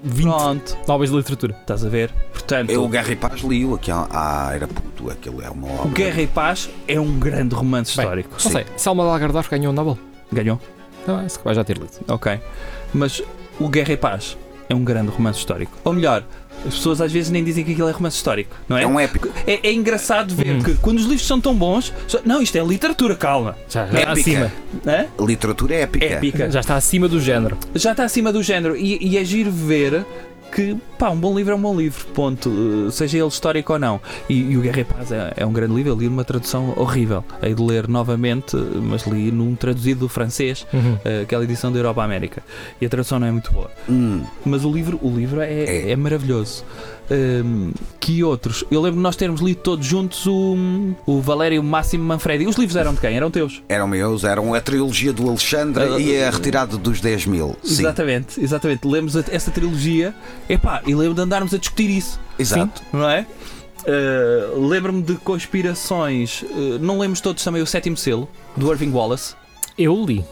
[0.04, 0.78] 20 Pronto.
[0.88, 1.56] Nobres de literatura.
[1.60, 2.12] Estás a ver?
[2.32, 5.10] Portanto, Eu, o Guerra e Paz li-o aqui há, há era puto.
[5.10, 5.88] Aquilo é uma obra.
[5.88, 8.30] o Guerra e Paz é um grande romance Bem, histórico.
[8.32, 8.50] Não Sim.
[8.52, 9.98] sei, Selma de Algardar ganhou o Nobel?
[10.32, 10.60] Ganhou?
[11.08, 11.92] Não, é, se vai já ter lido.
[12.08, 12.40] Ok.
[12.94, 13.22] Mas
[13.60, 14.38] o Guerra e Paz
[14.70, 15.74] é um grande romance histórico.
[15.84, 16.24] Ou melhor,
[16.68, 18.84] as pessoas às vezes nem dizem que aquilo é romance histórico, não é?
[18.84, 19.28] É um épico.
[19.48, 20.62] É, é engraçado ver Uhum.
[20.64, 23.58] que quando os livros são tão bons, só- não, isto é literatura, calma.
[23.70, 24.20] Já, já está Épica.
[24.20, 24.52] acima.
[24.86, 25.06] Hã?
[25.26, 26.06] Literatura épica.
[26.06, 26.52] Épica.
[26.52, 27.58] Já está acima do género.
[27.74, 28.76] Já está acima do género.
[28.76, 30.06] E, e é giro ver
[30.52, 32.50] que, pá, um bom livro é um bom livro, ponto.
[32.50, 34.00] Uh, seja ele histórico ou não.
[34.30, 35.92] E, e o Guerra e Paz é, é um grande livro.
[35.92, 37.24] Eu li numa tradução horrível.
[37.42, 40.94] Hei de ler novamente, mas li num traduzido do francês, Uhum.
[40.94, 42.44] uh, aquela edição da Europa América.
[42.80, 43.70] E a tradução não é muito boa.
[43.90, 45.92] Hum, Mas o livro, o livro é, É.
[45.92, 46.64] é maravilhoso.
[47.10, 48.64] Um, que outros?
[48.72, 50.56] Eu lembro de nós termos lido todos juntos o,
[51.06, 52.48] o Valério Máximo Manfredi.
[52.48, 53.16] Os livros eram de quem?
[53.16, 53.62] Eram teus?
[53.70, 57.56] eram meus, eram a trilogia do Alexandre Ah, e a ah, retirada dos 10 mil.
[57.64, 58.88] Sim, Exatamente, exatamente.
[58.88, 60.16] Lemos essa trilogia.
[60.50, 62.20] Epá, e lembro de andarmos a discutir isso.
[62.40, 62.82] exato.
[62.92, 63.26] não é?
[63.86, 66.42] Uh, Lembro-me de conspirações.
[66.42, 69.36] uh, não lemos todos também o sétimo selo do Irving Wallace.
[69.78, 70.26] Eu li.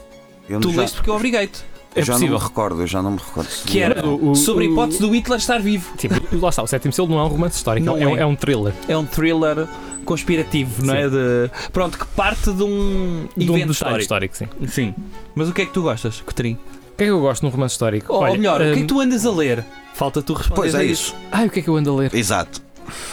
[0.48, 1.62] Eu Tu já, leste porque eu obriguei-te.
[1.96, 2.34] É eu já possível.
[2.34, 3.48] não me recordo, eu já não me recordo.
[3.66, 5.96] Que era O- o- sobre a o- hipótese do Hitler estar vivo.
[5.96, 8.20] Tipo, lá está, o sétimo selo não é um romance histórico, Não é, um- é.
[8.20, 8.72] é um thriller.
[8.88, 9.66] É um thriller
[10.04, 11.08] conspirativo, não é?
[11.08, 14.00] De, pronto, que parte de um De um evento detalhe histórico.
[14.00, 14.48] histórico, sim.
[14.68, 14.94] Sim.
[15.34, 16.54] Mas o que é que tu gostas, Catrim?
[16.92, 18.12] O que é que eu gosto num romance histórico?
[18.12, 19.64] Ou, Olha, melhor, o que é hum, que tu andas a ler?
[19.94, 21.14] Falta tu responder Pois é isso.
[21.14, 21.16] isso.
[21.32, 22.14] Ai, o que é que eu ando a ler?
[22.14, 22.60] Exato.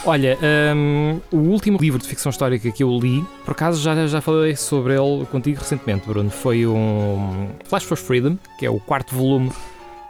[0.06, 0.38] Olha,
[0.76, 4.56] hum, o último livro de ficção histórica que eu li, por acaso já, já falei
[4.56, 9.52] sobre ele contigo recentemente, Bruno, foi um Flash for Freedom, que é o quarto volume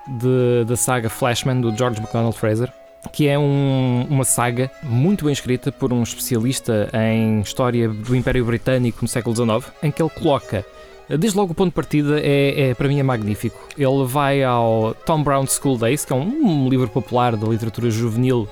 [0.07, 2.71] de- da saga Flashman do George MacDonald Fraser,
[3.11, 8.45] que é um- uma saga muito bem escrita por um especialista em história do Império
[8.45, 10.65] Britânico no século XIX, em que ele coloca
[11.09, 13.59] Desde logo o ponto de partida é, é, para mim é magnífico.
[13.77, 16.21] Ele vai ao Tom Brown School Days, que é um,
[16.65, 18.47] um livro popular da literatura juvenil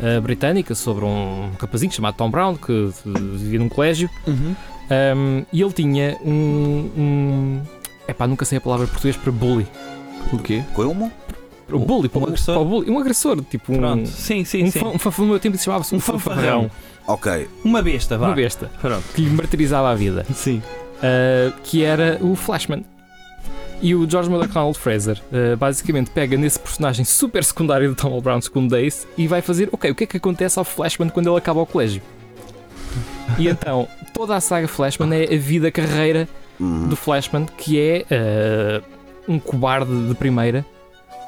[0.00, 4.54] uh, britânica sobre um rapazinho chamado Tom Brown que vivia num colégio Uhum.
[4.90, 7.62] um, e ele tinha um, um
[8.08, 9.66] epá, nunca sei a palavra em português para bully.
[10.32, 10.62] O quê?
[10.74, 11.10] Como?
[11.70, 12.64] O bully, para o- agressor?
[12.64, 14.06] bully, um agressor, tipo um, Pronto.
[14.08, 14.78] Sim, sim, um, sim.
[14.78, 16.70] fã- um fã- no meu tempo chamava-se um, Um fanfarrão, fanfarrão.
[17.06, 17.48] Ok.
[17.64, 18.26] Uma besta, vá.
[18.28, 19.02] uma besta, Pronto.
[19.14, 20.24] que lhe martirizava a vida.
[20.34, 20.62] Sim.
[20.98, 22.84] uh, que era o Flashman.
[23.82, 28.40] E o George MacDonald Fraser uh, basicamente pega nesse personagem super secundário do Tom Brown
[28.40, 31.36] School Days e vai fazer, ok, o que é que acontece ao Flashman quando ele
[31.36, 32.00] acaba o colégio?
[33.38, 36.28] E então, toda a saga Flashman é a vida, a carreira
[36.60, 36.86] Hum.
[36.86, 38.04] do Flashman, que é
[38.78, 38.84] uh,
[39.26, 40.64] um cobarde de primeira,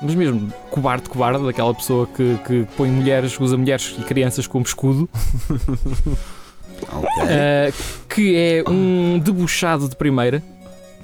[0.01, 4.65] mas mesmo cobarde, cobarde, daquela pessoa que, que põe mulheres, usa mulheres e crianças como
[4.65, 5.09] escudo,
[6.93, 7.09] Ok.
[7.09, 7.73] uh,
[8.09, 10.41] que é um debuchado de primeira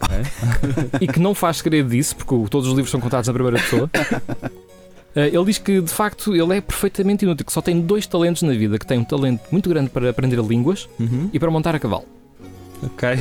[1.00, 3.90] e que não faz segredo disso, porque todos os livros são contados na primeira pessoa.
[5.14, 8.42] Uh, ele diz que de facto ele é perfeitamente inútil, que só tem dois talentos
[8.42, 11.30] na vida: que tem um talento muito grande para aprender línguas Uhum.
[11.32, 12.04] e para montar a cavalo.
[12.82, 13.18] Ok.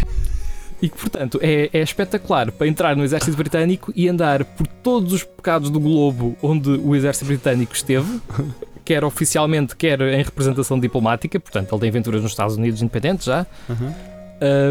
[0.81, 5.11] E que, portanto, é, é espetacular para entrar no exército britânico e andar por todos
[5.11, 8.21] os pecados do globo onde o exército britânico esteve,
[8.85, 11.37] quer oficialmente, quer em representação diplomática.
[11.37, 13.93] Portanto, ele tem aventuras nos Estados Unidos independentes já, Uhum.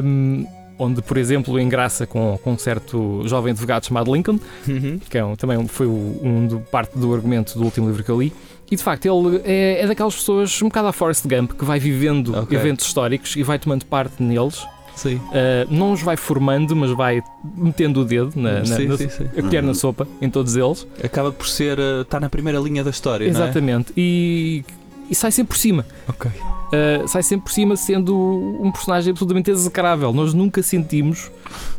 [0.02, 0.46] um,
[0.78, 4.98] onde, por exemplo, engraça com, com um certo jovem advogado chamado Lincoln, Uhum.
[5.10, 8.10] que é um- também foi o- um do, parte do argumento do último livro que
[8.10, 8.32] eu li.
[8.70, 11.78] E de facto, ele é, é daquelas pessoas, um bocado a Forrest Gump, que vai
[11.80, 12.56] vivendo Ok.
[12.56, 14.66] eventos históricos e vai tomando parte neles.
[14.94, 15.14] Sim.
[15.14, 15.20] Uh,
[15.70, 17.22] não os vai formando, mas vai
[17.56, 19.24] metendo o dedo, na, na- sim, na- sim, sim.
[19.36, 19.74] a colher na Uhum.
[19.74, 20.86] sopa em todos eles.
[21.02, 21.78] Acaba por ser.
[22.02, 23.92] Está na primeira linha da história, Exatamente.
[23.96, 24.64] E,
[25.10, 25.86] e sai sempre por cima.
[26.08, 26.30] Ok.
[26.30, 28.14] Uh, sai sempre por cima sendo
[28.60, 30.12] um personagem absolutamente execrável.
[30.12, 31.26] Nós nunca sentimos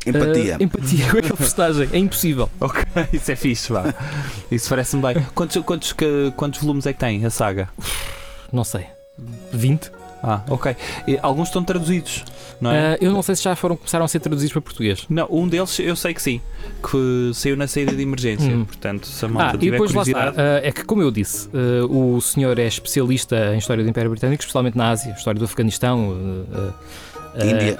[0.06, 0.58] uh, Empatia.
[0.60, 1.90] empatia com aquele personagem.
[1.92, 2.50] É impossível.
[2.60, 3.94] Ok, isso é fixe, vá.
[4.52, 5.26] Isso parece-me bem.
[5.36, 7.70] Quantos, quantos, que- quantos volumes é que tem a saga?
[8.52, 8.86] Não sei.
[9.54, 9.92] 20?
[10.22, 10.76] Ah, ok.
[11.08, 12.26] E alguns estão traduzidos,
[12.60, 12.96] não é?
[12.96, 15.06] Uh, eu não sei se já foram, começaram a ser traduzidos para português.
[15.10, 16.42] Não, um deles eu sei que sim,
[16.84, 18.54] que saiu na saída de emergência.
[18.54, 18.66] Hum.
[18.66, 20.20] Portanto, se a malta Ah, e tiver depois lá está.
[20.32, 20.38] curiosidade.
[20.38, 24.10] Uh, é que, como eu disse, uh, o senhor é especialista em história do Império
[24.12, 26.74] Britânico, especialmente na Ásia, história do Afeganistão, uh, uh,
[27.36, 27.80] uh, Índia.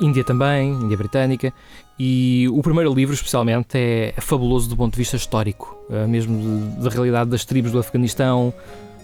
[0.00, 1.52] Índia também, Índia Britânica.
[1.98, 6.90] E o primeiro livro, especialmente, é, fabuloso do ponto de vista histórico, uh, mesmo da
[6.90, 8.52] realidade das tribos do Afeganistão,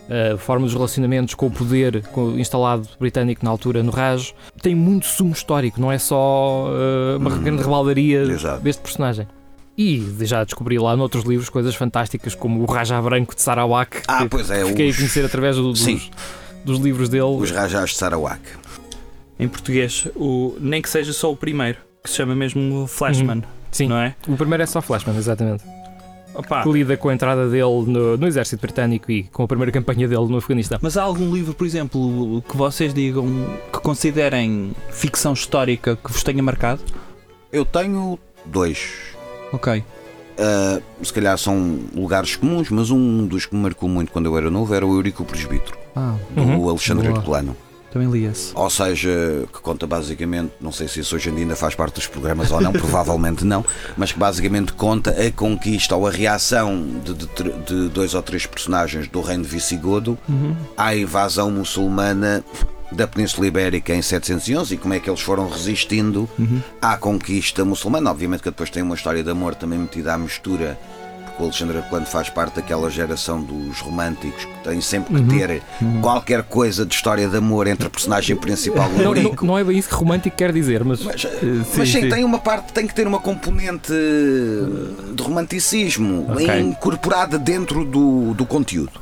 [0.09, 2.03] a forma dos relacionamentos com o poder
[2.37, 4.33] instalado britânico na altura no Raj.
[4.63, 7.43] Tem muito sumo histórico, não é só uh, uma Uhum.
[7.43, 8.61] grande rebaldaria Exato.
[8.63, 9.27] deste personagem.
[9.77, 14.23] E já descobri lá noutros livros coisas fantásticas, como o Raja Branco de Sarawak, Ah,
[14.23, 14.65] que pois é.
[14.67, 16.01] fiquei a Os, conhecer através do- dos, Sim.
[16.65, 17.25] dos livros dele.
[17.25, 18.41] os Rajás de Sarawak.
[19.39, 23.89] Em português, o, nem que seja só o primeiro, que se chama mesmo Flashman, Sim,
[23.89, 24.15] não é?
[24.29, 25.65] o primeiro é só Flashman, exatamente.
[26.35, 29.71] Opa, que lida com a entrada dele no, no exército britânico e com a primeira
[29.71, 30.79] campanha dele no Afeganistão.
[30.83, 33.27] Mas há algum livro, por exemplo, que vocês digam
[33.73, 36.81] que considerem ficção histórica que vos tenha marcado?
[37.53, 39.15] Eu tenho dois.
[39.53, 39.85] Ok.
[40.37, 44.37] Uh, se calhar são lugares comuns, mas um dos que me marcou muito quando eu
[44.37, 46.69] era novo era o Eurico Presbítero, Ah, do Uhum.
[46.69, 47.19] Alexandre Boa.
[47.21, 47.57] Herculano.
[47.95, 48.53] Também.
[48.55, 51.95] Ou seja, que conta basicamente, não sei se isso hoje em dia ainda faz parte
[51.95, 53.65] dos programas ou não, provavelmente não,
[53.97, 58.47] mas que basicamente conta a conquista ou a reação de, de, de dois ou três
[58.47, 60.55] personagens do reino de Visigodo Uhum.
[60.77, 62.45] à invasão muçulmana
[62.93, 66.61] da Península Ibérica em 711 e como é que eles foram resistindo Uhum.
[66.81, 68.11] à conquista muçulmana.
[68.11, 70.79] Obviamente que depois tem uma história de amor também metida à mistura,
[71.35, 75.29] porque o Alexandre Plano faz parte daquela geração dos românticos que tem sempre que Uhum.
[75.39, 75.63] ter
[76.01, 79.65] qualquer coisa de história de amor entre a personagem principal e o Não, não, é
[79.65, 81.03] bem isso que romântico quer dizer, mas.
[81.03, 81.29] Mas, sim,
[81.77, 82.09] mas sim, sim.
[82.09, 86.61] tem uma parte, tem que ter uma componente de romanticismo Ok.
[86.61, 89.01] incorporada dentro do, do conteúdo.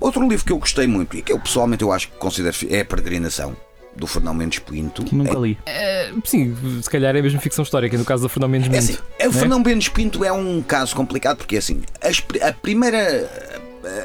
[0.00, 2.80] Outro livro que eu gostei muito e que eu pessoalmente eu acho que considero é
[2.80, 3.56] a Peregrinação
[3.98, 5.04] do Fernão Mendes Pinto.
[5.14, 5.58] Nunca li.
[5.66, 8.96] eh, sim, se calhar é mesmo ficção histórica, no caso da Fernão Mendes É assim,
[9.18, 9.36] Mendes.
[9.36, 13.28] o Fernão Mendes Pinto é um caso complicado porque assim, as, a primeira,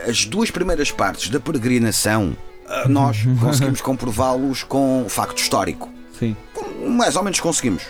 [0.10, 2.36] as duas primeiras partes da peregrinação
[2.68, 5.90] ah, nós conseguimos comprová-los com facto histórico.
[6.18, 6.36] Sim.
[6.88, 7.84] Mais ou menos conseguimos.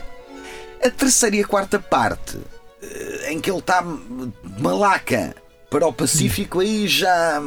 [0.83, 2.37] A terceira e a quarta parte,
[2.81, 5.35] eh, em que ele está de Malaca
[5.69, 7.41] para o Pacífico, aí já.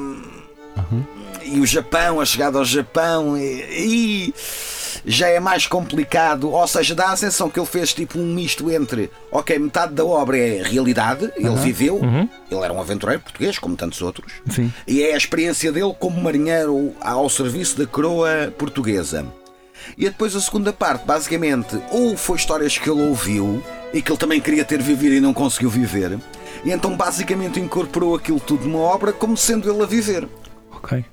[1.43, 4.35] E o Japão, a chegada ao Japão, e, e
[5.07, 6.51] já é mais complicado.
[6.51, 10.05] Ou seja, dá a sensação que ele fez tipo um misto entre, ok, metade da
[10.05, 12.01] obra é realidade, ele viveu,
[12.51, 14.73] ele era um aventureiro português, como tantos outros, Sim.
[14.87, 19.25] e é a experiência dele como marinheiro ao serviço da coroa portuguesa.
[19.97, 24.19] E depois a segunda parte, basicamente, ou foi histórias que ele ouviu e que ele
[24.19, 26.19] também queria ter vivido e não conseguiu viver,
[26.65, 30.29] e então basicamente incorporou aquilo tudo numa obra como sendo ele a viver.
[30.73, 31.05] Ok.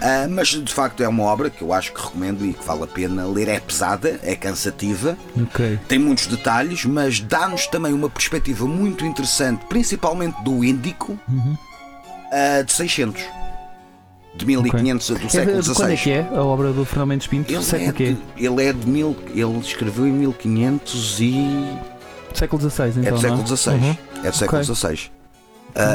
[0.00, 2.84] Ah, mas de facto é uma obra que eu acho que recomendo e que vale
[2.84, 3.48] a pena ler.
[3.48, 5.78] É pesada, é cansativa, Ok.
[5.88, 11.18] tem muitos detalhes, mas dá-nos também uma perspectiva muito interessante, principalmente do Índico,
[12.32, 13.22] ah, de 600,
[14.34, 16.02] de 1500 do É de, século de quando é XVI.
[16.04, 17.52] que é a obra do Fernando Mendes Pinto?
[17.52, 19.16] Ele século é, de, ele é de mil.
[19.34, 21.78] Ele escreveu em 1500 e.
[22.32, 23.02] Século XVI, então.
[23.02, 23.70] É do século XVI.
[23.74, 23.96] Uhum.
[24.24, 24.74] É do século Ok.
[24.74, 25.10] XVI.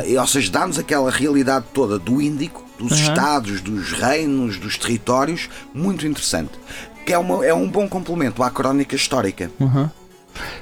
[0.08, 2.98] E, ou seja, dá-nos aquela realidade toda do Índico, dos Uhum.
[3.10, 6.52] estados, dos reinos, dos territórios, muito interessante.
[7.06, 9.52] Que é, uma, é um bom complemento à crónica histórica.
[9.60, 9.90] Uhum.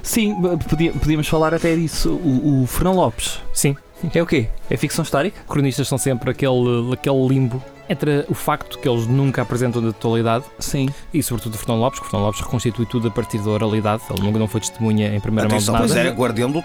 [0.02, 0.34] Sim,
[0.68, 2.10] podia- podíamos falar até disso.
[2.10, 3.76] O, o Fernão Lopes Sim,
[4.14, 4.48] é o quê?
[4.70, 5.40] É ficção histórica?
[5.48, 10.44] cronistas são sempre aquele, aquele limbo entre o facto que eles nunca apresentam na totalidade
[10.58, 10.88] Sim.
[11.12, 14.02] e, sobretudo, o Fernão Lopes, que o Fernão Lopes reconstitui tudo a partir da oralidade.
[14.10, 15.86] Ele nunca não foi testemunha em primeira mão de Atenção, nada.
[15.86, 16.64] pois era guardião do-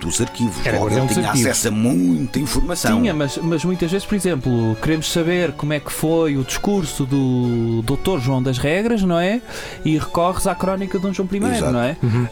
[0.00, 0.56] dos arquivos.
[0.66, 1.50] Era Logo, guardião ele dos tinha arquivos.
[1.50, 2.98] acesso a muita informação.
[3.00, 7.06] Tinha, mas, mas muitas vezes, por exemplo, queremos saber como é que foi o discurso
[7.06, 8.18] do Dr.
[8.20, 9.40] João das Regras, não é?
[9.84, 11.72] E recorres à crónica de Dom João I, Exato.
[11.72, 11.96] não é?
[12.02, 12.26] Uhum.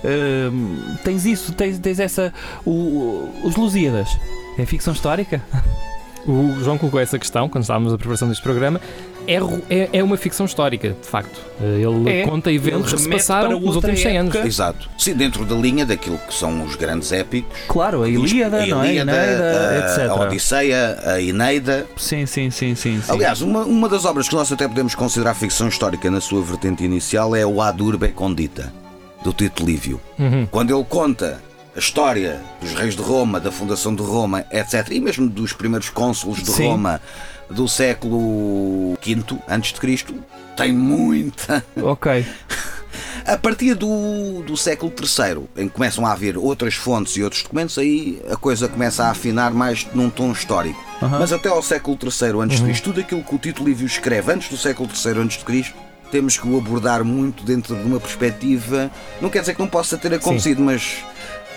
[0.52, 2.32] Hum, tens isso, tens, tens essa.
[2.66, 4.08] o- os Lusíadas.
[4.58, 5.42] É ficção histórica?
[6.26, 8.80] O João colocou essa questão quando estávamos na preparação deste programa.
[9.26, 9.38] É,
[9.70, 11.40] é, é uma ficção histórica, de facto.
[11.60, 12.26] Ele É.
[12.26, 14.34] conta eventos Ele que se passaram para nos últimos 100 anos.
[14.34, 14.88] Exato.
[14.98, 17.58] Sim, dentro da linha daquilo que são os grandes épicos.
[17.66, 18.90] Claro, a Ilíada, a não é?
[18.90, 20.10] Ilíada, Eneida, a, etc.
[20.10, 21.86] a Odisseia, a Eneida.
[21.96, 23.00] Sim, sim, sim, sim.
[23.00, 23.12] sim.
[23.12, 26.84] Aliás, uma, uma das obras que nós até podemos considerar ficção histórica na sua vertente
[26.84, 28.70] inicial é o Ad Urbe Condita,
[29.22, 29.98] do Tito Lívio.
[30.18, 30.46] Uhum.
[30.50, 31.40] Quando ele conta
[31.74, 35.90] a história dos reis de Roma, da fundação de Roma, etc., e mesmo dos primeiros
[35.90, 36.68] cônsules de Sim.
[36.68, 37.00] Roma
[37.50, 40.14] do século V antes de Cristo,
[40.56, 41.64] tem muita.
[41.76, 42.24] Ok.
[43.26, 47.42] A partir do, do século III, em que começam a haver outras fontes e outros
[47.42, 50.82] documentos, aí a coisa começa a afinar mais num tom histórico.
[51.00, 54.30] Mas até ao século III antes de Cristo, tudo aquilo que o Tito Livio escreve
[54.30, 55.74] antes do século III antes de Cristo,
[56.10, 58.90] temos que o abordar muito dentro de uma perspectiva.
[59.20, 60.98] Não quer dizer que não possa ter acontecido, mas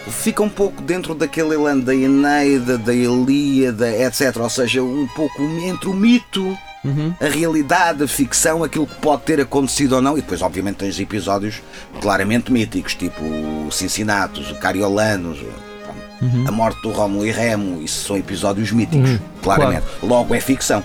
[0.10, 4.38] fica um pouco dentro daquele elan da Eneida, da Ilíada, etc.
[4.38, 7.12] Ou seja, um pouco entre o mito Uhum.
[7.20, 10.98] a realidade, a ficção, aquilo que pode ter acontecido ou não, e depois, obviamente, tens
[11.00, 11.62] episódios
[12.00, 18.06] claramente míticos, tipo o Cincinnatus, o Cariolanos, pronto, a morte do Rómulo e Remo, isso
[18.06, 19.86] são episódios míticos, Uhum, claramente.
[20.02, 20.82] Logo é ficção.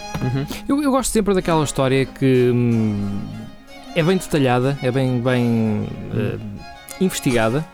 [0.67, 3.21] Eu, eu gosto sempre daquela história que hum,
[3.95, 6.39] é bem detalhada, é bem, bem eh,
[7.01, 7.65] investigada,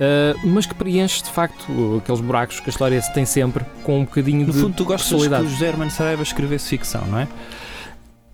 [0.00, 4.04] Eh, mas que preenche de facto aqueles buracos que a história tem sempre com um
[4.04, 7.28] bocadinho No de fundo, tu gostas que o José Hermano Saraiva escrevesse ficção, não é?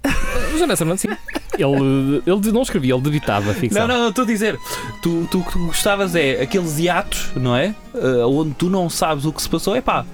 [0.05, 1.09] O José Nascimento, sim.
[1.59, 3.87] Ele, ele não escrevia, ele debitava ficção.
[3.87, 4.59] Não, não, não, estou a dizer.
[5.03, 7.74] Tu, tu, tu gostavas é aqueles hiatos, não é?
[7.94, 9.74] Ah, onde tu não sabes o que se passou.
[9.74, 10.05] É pá.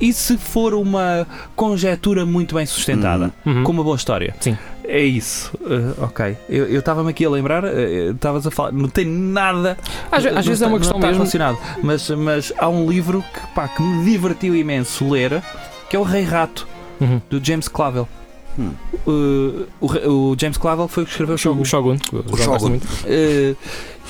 [0.00, 3.62] E se for uma conjetura muito bem sustentada, Uhum.
[3.62, 4.34] com uma boa história?
[4.40, 4.56] Sim.
[4.86, 5.52] É isso.
[5.64, 6.36] Ah, ok.
[6.48, 7.70] Eu estava-me aqui a lembrar, ah,
[8.14, 9.76] estavas a falar, não tem nada.
[10.12, 11.22] Às, às vezes é uma questão não mesmo.
[11.22, 11.58] relacionado.
[11.82, 15.42] Mas, mas há um livro que, pá, que me divertiu imenso ler,
[15.88, 16.66] que é O Rei Rato,
[17.00, 17.20] Uhum.
[17.28, 18.08] do James Clavel.
[18.56, 18.70] Hum.
[19.04, 21.62] Uh, o, o James Clavell foi o que escreveu o Shogun.
[21.62, 21.96] O Shogun.
[22.12, 22.76] o Shogun.
[22.76, 23.56] Uh,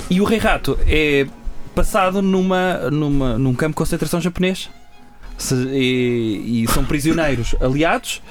[0.07, 1.25] e o Rei Rato é
[1.73, 4.69] passado numa, numa, num campo de concentração japonês.
[5.37, 8.21] Se- e, e são prisioneiros aliados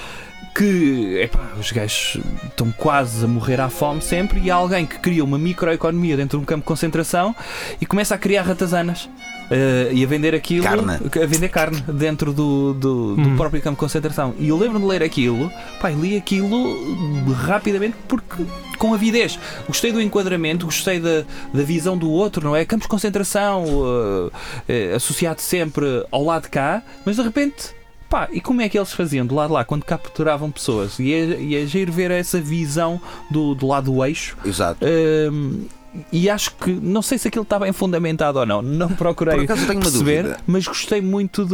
[0.54, 4.98] que epá, os gajos estão quase a morrer à fome sempre e há alguém que
[5.00, 7.34] cria uma microeconomia dentro de um campo de concentração
[7.80, 9.04] e começa a criar ratazanas.
[9.50, 10.92] uh, e a vender aquilo Carne.
[11.22, 13.36] a vender carne dentro do, do, do Hum.
[13.36, 18.44] próprio campo de concentração e eu lembro de ler aquilo pá, li aquilo rapidamente porque
[18.78, 22.88] com avidez gostei do enquadramento gostei da, da visão do outro não é campos de
[22.90, 27.74] concentração uh, uh, associado sempre ao lado de cá mas de repente
[28.08, 31.12] pá, e como é que eles faziam do lado de lá quando capturavam pessoas e
[31.12, 34.84] é, e é giro ver essa visão do, do lado do eixo Exato.
[35.32, 35.66] Hum,
[36.10, 39.44] e acho que não sei se aquilo está bem fundamentado ou não, não procurei Por
[39.44, 41.44] acaso tenho perceber, mas gostei muito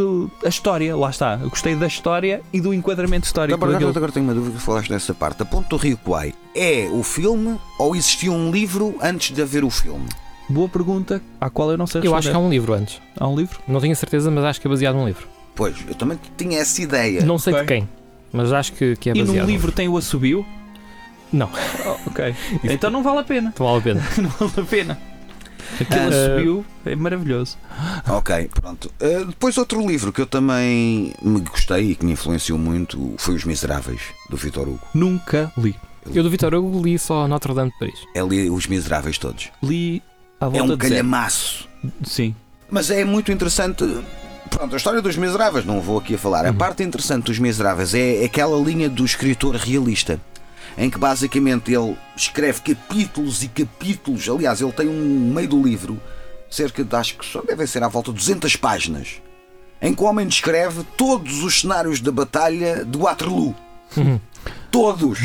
[0.40, 1.38] da história, lá está.
[1.42, 3.90] Eu gostei da história e do enquadramento histórico Agora, daquilo.
[3.90, 5.42] agora tenho uma dúvida que falaste dessa parte.
[5.42, 9.62] A Ponte do Rio Kwai é o filme ou existia um livro antes de haver
[9.62, 10.06] o filme?
[10.48, 12.46] Boa pergunta, à qual eu não sei Eu acho que há responder.
[12.46, 13.00] um livro antes.
[13.18, 13.60] há um livro?
[13.68, 15.28] Não tenho certeza, mas acho que é baseado num livro.
[15.54, 17.24] Pois, eu também tinha essa ideia.
[17.24, 17.88] Não sei de quem,
[18.32, 19.36] mas acho que, que é e baseado.
[19.36, 20.44] num num livro tem o assobio?
[21.32, 21.50] Não.
[21.86, 22.34] Oh, ok.
[22.64, 23.54] então não vale a pena.
[23.58, 24.08] Não vale a pena.
[24.18, 24.98] não vale a pena.
[25.80, 27.56] Aquele Ah, assobio é maravilhoso.
[28.08, 28.90] Ok, pronto.
[29.00, 33.34] Uh, depois outro livro que eu também me gostei e que me influenciou muito foi
[33.36, 34.80] Os Miseráveis, do Vitor Hugo.
[34.92, 35.76] Nunca li.
[36.12, 38.00] Eu do Vitor Hugo li só Notre Dame de Paris.
[38.16, 39.50] É li Os Miseráveis todos.
[39.62, 40.02] Li
[40.40, 40.78] à É volta um de zero.
[40.78, 41.68] calhamaço.
[42.02, 42.34] Sim.
[42.68, 43.84] Mas é muito interessante.
[44.50, 46.44] Pronto, a história dos Miseráveis, não vou aqui a falar.
[46.44, 50.20] A parte interessante dos Miseráveis é aquela linha do escritor realista,
[50.76, 54.28] em que basicamente ele escreve capítulos e capítulos.
[54.28, 56.00] Aliás, ele tem um meio do livro,
[56.50, 59.22] cerca de acho que só devem ser à volta de 200 páginas,
[59.80, 63.54] em que o homem descreve todos os cenários da batalha de Waterloo.
[64.70, 65.18] Todos!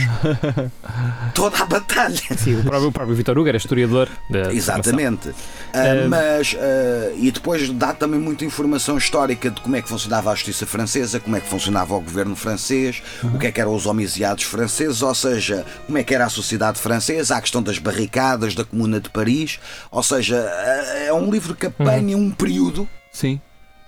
[1.35, 2.19] Toda a batalha!
[2.35, 5.29] Sim, o próprio, o próprio Vitor Hugo era historiador da Exatamente.
[5.71, 10.31] Eh, mas ah, e depois dá também muita informação histórica de como é que funcionava
[10.31, 13.75] a justiça francesa, como é que funcionava o governo francês, o que é que eram
[13.75, 17.77] os homiciados franceses, ou seja, como é que era a sociedade francesa, a questão das
[17.77, 19.59] barricadas da Comuna de Paris,
[19.91, 23.39] ou seja, ah, é um livro que apanha um período Sim.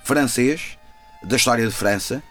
[0.04, 0.78] francês
[1.24, 2.22] da história de França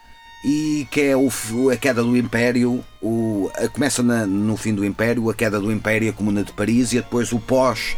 [0.45, 1.29] e que é o,
[1.71, 5.71] a queda do Império, o, a- começa na- no fim do Império, a queda do
[5.71, 7.95] Império, a Comuna de Paris e depois o pós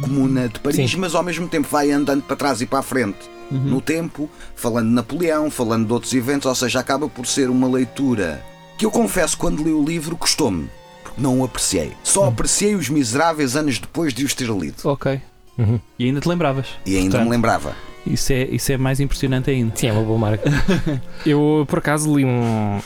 [0.00, 0.96] Comuna de Paris, Sim.
[0.98, 3.18] mas ao mesmo tempo vai andando para trás e para a frente
[3.50, 7.66] no tempo, falando de Napoleão, falando de outros eventos, ou seja, acaba por ser uma
[7.66, 8.44] leitura
[8.76, 10.68] que eu confesso quando li o livro custou-me,
[11.02, 11.94] porque não o apreciei.
[12.04, 14.76] Só apreciei os miseráveis anos depois de os ter lido.
[14.84, 15.18] Ok.
[15.56, 15.80] Uhum.
[15.98, 16.66] E ainda te lembravas?
[16.84, 17.74] E ainda Portanto, me lembrava.
[18.10, 19.72] Isso é, isso é mais impressionante ainda.
[19.76, 20.50] Sim, é uma boa marca.
[21.26, 22.78] Eu, por acaso, li um,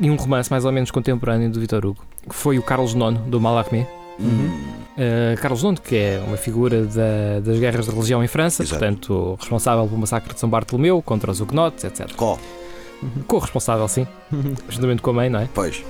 [0.00, 3.18] li um romance mais ou menos contemporâneo do Vitor Hugo, que foi o Carlos IX,
[3.26, 3.86] do Mallarmé.
[4.18, 4.50] Hum,
[4.96, 8.78] Uh, Carlos IX, que é uma figura da- das guerras de religião em França, Exato.
[8.80, 12.10] portanto, responsável pelo massacre de São Bartolomeu contra os hugonotes, etc.
[12.16, 12.38] Có,
[13.26, 14.06] Co-responsável, sim,
[14.70, 15.48] juntamente com a mãe, não é?
[15.52, 15.84] pois.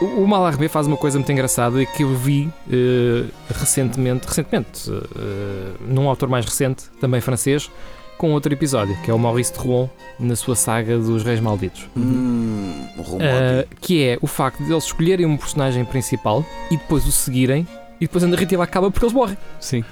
[0.00, 6.08] O, Mallarmé faz uma coisa muito engraçada que eu vi eh, recentemente, recentemente, eh, num
[6.08, 7.70] autor mais recente, também francês,
[8.16, 11.88] com outro episódio, que é o Maurice de Rouen, na sua saga dos Reis Malditos.
[11.96, 17.12] Hum, Uh, que é o facto de eles escolherem um personagem principal e depois o
[17.12, 17.66] seguirem
[18.00, 19.38] e depois a narrativa acaba porque eles morrem.
[19.58, 19.84] Sim.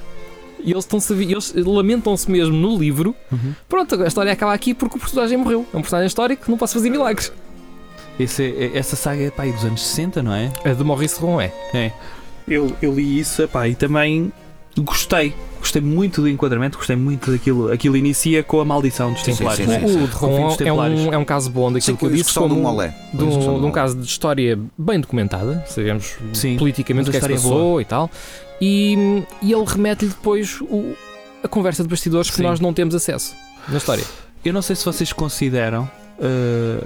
[0.60, 3.14] E eles, estão eles lamentam-se mesmo no livro.
[3.30, 3.54] Uhum.
[3.68, 5.66] Pronto, a história acaba aqui porque o personagem morreu.
[5.72, 7.32] É um personagem histórico, não posso fazer milagres.
[8.18, 10.50] Esse é- essa saga é pá, dos anos 60, não é?
[10.64, 11.52] A de Maurice Ron é.
[11.74, 11.92] É.
[12.46, 14.32] Eu, eu li isso epá, e também
[14.78, 15.34] gostei.
[15.58, 17.70] Gostei muito do enquadramento, gostei muito daquilo.
[17.72, 19.56] Aquilo inicia com a maldição dos Sim, Templários.
[19.56, 19.88] sim, não é?
[19.88, 21.00] sim, O de Com o fim Ron dos é Templários.
[21.00, 22.34] um, é um caso bom daquilo Sim, que eu a disse.
[22.34, 22.94] como Molé.
[23.12, 27.20] de um, de um caso de história bem documentada, sabemos Sim, politicamente o que é
[27.20, 28.10] que se história é passou e tal.
[28.60, 30.94] E, e ele remete-lhe depois o-
[31.42, 32.42] a conversa de bastidores que Sim.
[32.44, 33.34] nós não temos acesso
[33.68, 34.04] na história.
[34.44, 35.88] Eu não sei se vocês consideram
[36.20, 36.78] eh,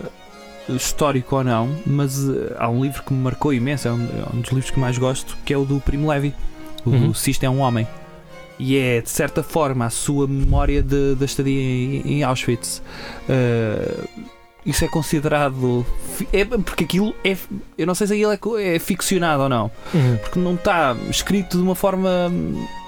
[0.68, 4.36] histórico ou não, mas eh, há um livro que me marcou imenso, é um, é
[4.36, 6.34] um dos livros que mais gosto, que é o do Primo Levi.
[6.84, 7.08] O Uhum.
[7.08, 7.86] do Sisto é um Homem.
[8.58, 12.82] E é, de certa forma, a sua memória de- da estadia em, em Auschwitz.
[13.28, 14.04] Eh,
[14.64, 15.84] isso é considerado.
[16.32, 17.36] É, porque aquilo é.
[17.76, 19.70] Eu não sei se aquilo é, é ficcionado ou não.
[20.22, 22.30] Porque não está escrito de uma forma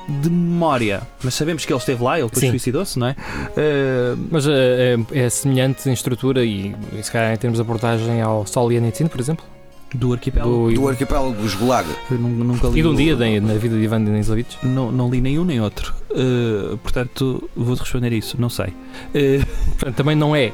[0.08, 1.02] de memória.
[1.22, 3.16] Mas sabemos que ele esteve lá, ele depois suicidou-se, não é?
[3.56, 7.62] Eh, Mas é, é- é semelhante em estrutura e, e se calhar em termos de
[7.62, 8.76] abordagem ao Sol e
[9.08, 9.44] por exemplo.
[9.94, 10.68] do arquipélago.
[10.70, 11.86] Do, Do arquipélago dos Gulag.
[12.10, 14.58] Nunca li e de um dia na vida de Ivan Denisovich.
[14.62, 15.94] Não, não li nenhum nem outro.
[16.10, 18.66] Uh, portanto, vou-te responder isso, não sei.
[18.66, 19.44] Uh,
[19.78, 20.52] Portanto, também não é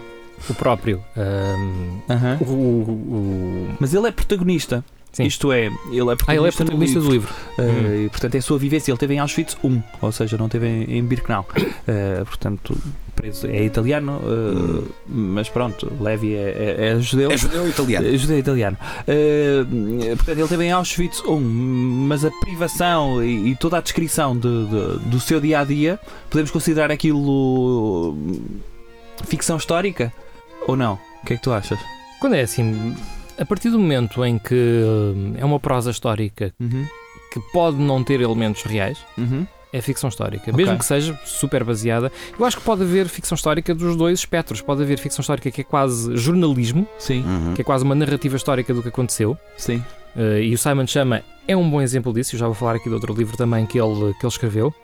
[0.49, 1.03] o próprio.
[1.17, 2.39] ahm, Aham.
[2.41, 2.55] o, o-
[2.93, 4.85] o- Mas ele é protagonista.
[5.13, 5.25] Sim.
[5.25, 5.71] Isto é, ele
[6.13, 7.35] é protagonista, Ah, ele é no protagonista do livro.
[7.59, 8.05] Uh, Hum.
[8.05, 8.93] e, portanto, é a sua vivência.
[8.93, 11.45] Ele teve em Auschwitz 1, ou seja, não teve em, em Birkenau.
[11.57, 12.77] Uh, portanto,
[13.17, 17.31] preso é italiano, uh, mas pronto, Levi é, é- é judeu.
[17.33, 18.07] É judeu italiano.
[18.07, 18.77] É judeu italiano.
[19.03, 24.39] Uh, portanto, ele teve em Auschwitz 1, mas a privação e, e toda a descrição
[24.39, 25.99] de- de- do seu dia a dia,
[26.31, 28.41] podemos considerar aquilo uh,
[29.27, 30.13] ficção histórica
[30.69, 30.95] ou não?
[31.23, 31.79] O que é que tu achas?
[32.21, 32.95] Quando é assim,
[33.41, 36.87] a partir do momento em que hum, é uma prosa histórica Uhum.
[37.33, 39.47] que pode não ter elementos reais, Uhum.
[39.73, 40.51] é ficção histórica.
[40.51, 40.55] Ok.
[40.55, 42.11] Mesmo que seja super baseada.
[42.39, 44.61] Eu acho que pode haver ficção histórica dos dois espectros.
[44.61, 47.55] Pode haver ficção histórica que é quase jornalismo, Sim, Uhum.
[47.55, 49.37] que é quase uma narrativa histórica do que aconteceu.
[49.57, 49.83] sim.
[50.17, 52.35] Uh, e o Simon Chama é um bom exemplo disso.
[52.35, 54.75] Eu já vou falar aqui de outro livro também que ele, que ele escreveu.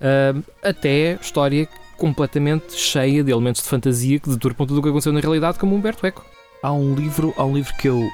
[0.00, 5.12] Uh, até história completamente cheia de elementos de fantasia que deturpam tudo o que aconteceu
[5.12, 6.24] na realidade, como Humberto Eco.
[6.62, 8.08] Há um livro, há um livro que eu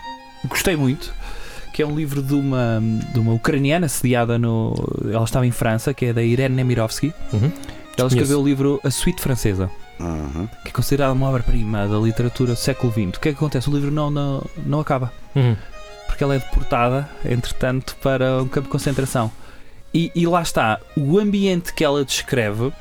[0.47, 1.13] gostei muito,
[1.73, 2.81] que é um livro de uma,
[3.13, 4.75] de uma ucraniana sediada no.
[5.13, 7.13] Ela estava em França, que é da Irene Nemirovsky.
[7.33, 7.53] Uhum.
[7.97, 9.71] Ela escreveu o livro A Suite Francesa,
[10.01, 10.49] Uhum.
[10.63, 13.17] que é considerada uma obra-prima da literatura do século XX.
[13.17, 13.69] O que é que acontece?
[13.69, 15.57] O livro não, não, não acaba, Uhum.
[16.07, 19.31] porque ela é deportada, entretanto, para um campo de concentração.
[19.93, 22.73] E, e lá está, o ambiente que ela descreve,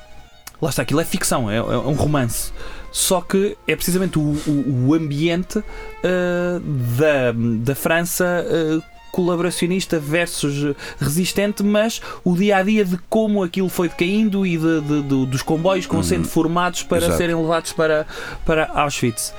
[0.61, 2.51] lá está, aquilo é ficção, é, é um romance.
[2.91, 5.59] Só que é precisamente o, o- o ambiente
[6.03, 6.59] ah,
[6.97, 13.67] da, da França ah, colaboracionista versus resistente, mas o dia a dia de como aquilo
[13.69, 16.07] foi decaindo e de, de- do- dos comboios que vão Uhum.
[16.07, 17.17] sendo formados para Exato.
[17.17, 18.05] serem levados para,
[18.45, 19.33] para Auschwitz.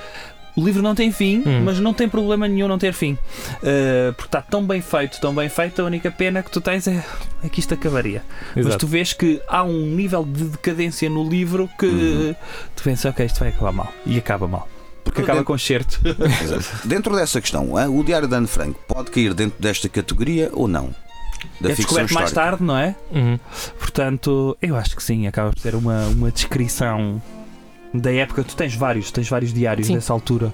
[0.59, 1.61] O livro não tem fim, Hum.
[1.63, 3.13] mas não tem problema nenhum não ter fim.
[3.13, 6.87] Uh, porque está tão bem feito, tão bem feito, a única pena que tu tens
[6.87, 7.03] é,
[7.43, 8.21] é que isto acabaria.
[8.55, 8.79] Mas Exato.
[8.79, 12.35] tu vês que há um nível de decadência no livro que Uhum.
[12.75, 13.93] tu pensas, ok, isto vai acabar mal.
[14.05, 14.67] E acaba mal.
[15.03, 16.01] Porque Porque acaba dentro- com certo.
[16.43, 16.87] Exato.
[16.87, 20.67] Dentro dessa questão, ah, o Diário de Anne Frank pode cair dentro desta categoria ou
[20.67, 20.93] não?
[21.61, 22.95] Da é descoberto mais tarde, não é?
[23.11, 23.39] Uhum.
[23.79, 27.21] Portanto, eu acho que sim, acaba por ser uma, uma descrição
[27.93, 28.43] da época.
[28.43, 29.95] Tu tens vários, tens vários diários Sim.
[29.95, 30.53] dessa altura.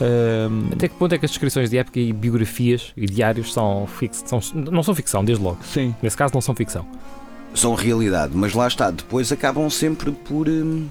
[0.00, 3.86] Ahm, Até que ponto é que as descrições de época e biografias e diários são,
[3.86, 5.58] fix, são não são ficção, desde logo.
[5.62, 5.94] sim.
[6.02, 6.84] Nesse caso, não são ficção.
[7.54, 10.48] São realidade, mas lá está, depois acabam sempre por.
[10.48, 10.86] hum,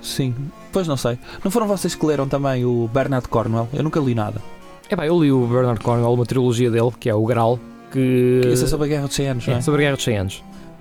[0.00, 0.32] Sim,
[0.72, 1.18] pois não sei.
[1.42, 3.68] Não foram vocês que leram também o Bernard Cornwell?
[3.72, 4.40] Eu nunca li nada.
[4.88, 7.58] É pá, eu li o Bernard Cornwell, uma trilogia dele, que é o Graal,
[7.90, 8.40] que.
[8.44, 9.60] Esse é sobre a Guerra dos 100 anos, não é é?
[9.60, 10.34] sobre a Guerra dos 100 anos.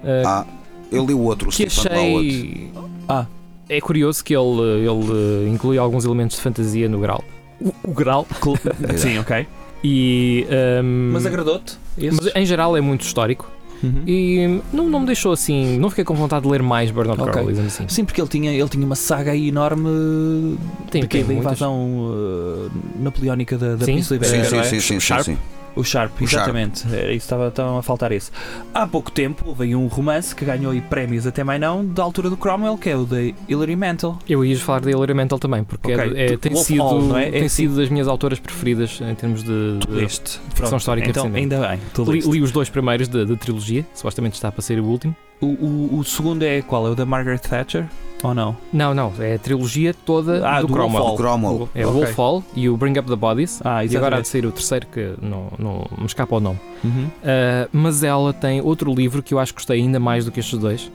[0.03, 0.45] Uh, Ah,
[0.91, 2.71] eu li o outro, o que Stephen achei.
[3.09, 3.25] Ah.
[3.69, 7.23] É curioso que ele, ele inclui alguns elementos de fantasia no Graal.
[7.59, 8.25] O, o Graal.
[8.97, 9.47] Sim, ok.
[9.83, 10.47] E.
[10.83, 11.77] um, Mas agradou-te?
[11.97, 13.51] Mas em geral é muito histórico.
[13.83, 14.03] Uhum.
[14.07, 15.77] E não, não me deixou assim.
[15.77, 17.33] Não fiquei com vontade de ler mais Bernard Ok.
[17.33, 17.87] Cornwell, assim.
[17.87, 20.57] Sim, porque ele tinha, ele tinha uma saga aí enorme
[20.89, 24.63] Tem, de, tem da invasão uh, napoleónica da, da Sim, Península Sim, Ibérica, sim, é?
[24.63, 25.37] sim, sim, sim, sim.
[25.77, 26.85] O Sharp, O exatamente.
[26.87, 28.31] Era isso, estava, estava a faltar esse.
[28.73, 32.29] Há pouco tempo veio um romance que ganhou aí prémios até mais não, da altura
[32.29, 34.17] do Cromwell, que é o de Hilary Mantel.
[34.27, 36.13] Eu ia falar da Hilary Mantel também, porque Ok.
[36.15, 37.27] é- é- tem, Wolf sido, Hall, não é?
[37.27, 37.49] É tem assim.
[37.49, 40.39] sido das minhas autoras preferidas em termos de, de Este.
[40.53, 41.79] ficção histórica Então, ainda bem.
[42.05, 45.15] Li, li os dois primeiros da da trilogia, supostamente está para ser o último.
[45.39, 46.87] O, o, o segundo é qual?
[46.87, 47.85] É o da Margaret Thatcher?
[48.23, 48.57] Ou não?
[48.73, 51.03] Não, não, é a trilogia toda Ah, do, do Cromwell.
[51.03, 51.69] Wolf O Cromwell.
[51.75, 52.01] É o Ok.
[52.01, 53.61] Wolf Hall e o Bring Up the Bodies.
[53.63, 56.59] Ah, e agora há de sair o terceiro que não, não me escapa o nome.
[56.83, 57.05] Uhum.
[57.05, 60.39] Uh, mas ela tem outro livro que eu acho que gostei ainda mais do que
[60.39, 60.91] estes dois,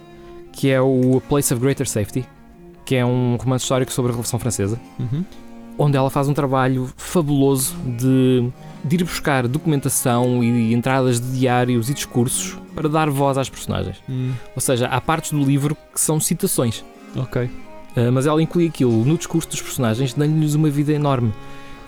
[0.53, 2.27] que é o A Place of Greater Safety,
[2.85, 5.25] que é um romance histórico sobre a Revolução Francesa, Uhum.
[5.79, 8.51] onde ela faz um trabalho fabuloso de,
[8.85, 13.97] de ir buscar documentação e entradas de diários e discursos para dar voz às personagens.
[14.09, 16.85] Hum, Ou seja, há partes do livro que são citações,
[17.17, 17.45] ok.
[17.45, 21.33] uh, mas ela inclui aquilo no discurso dos personagens, dando-lhes uma vida enorme.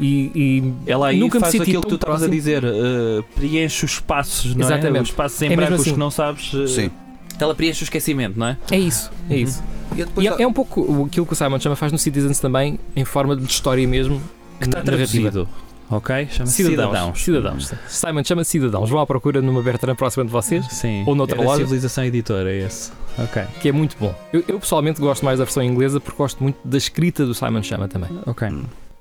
[0.01, 3.22] E, e Ela aí Nunca me faz senti aquilo que tu estavas a dizer, uh,
[3.34, 4.66] preenche os espaços, não é?
[4.66, 5.03] Exatamente.
[5.05, 5.92] Os espaços em É brancos assim.
[5.92, 6.53] que não sabes.
[6.53, 6.90] uh, Sim.
[7.38, 8.57] Ela preenche o esquecimento, não é?
[8.70, 9.40] é isso, é Uhum.
[9.40, 9.62] isso.
[9.97, 12.78] E E é, é um pouco aquilo que o Simon chama faz no Citizens também,
[12.97, 14.20] em forma de história mesmo.
[14.59, 15.30] Que está narrativa.
[15.30, 15.49] traduzido.
[15.91, 16.28] Ok?
[16.30, 17.22] Chama-se Cidadãos.
[17.22, 17.72] Cidadãos.
[17.89, 18.89] Simon chama Cidadãos.
[18.91, 21.05] Vão à procura numa Bertrand próxima de vocês, Sim.
[21.07, 21.61] Ou noutra Era loja.
[21.61, 22.91] Civilização Editora, é esse.
[23.18, 23.43] Ok.
[23.61, 24.12] que é muito bom.
[24.32, 27.62] Eu, eu, pessoalmente gosto mais da versão inglesa porque gosto muito da escrita do Simon
[27.62, 28.11] Chama também.
[28.26, 28.49] Ok.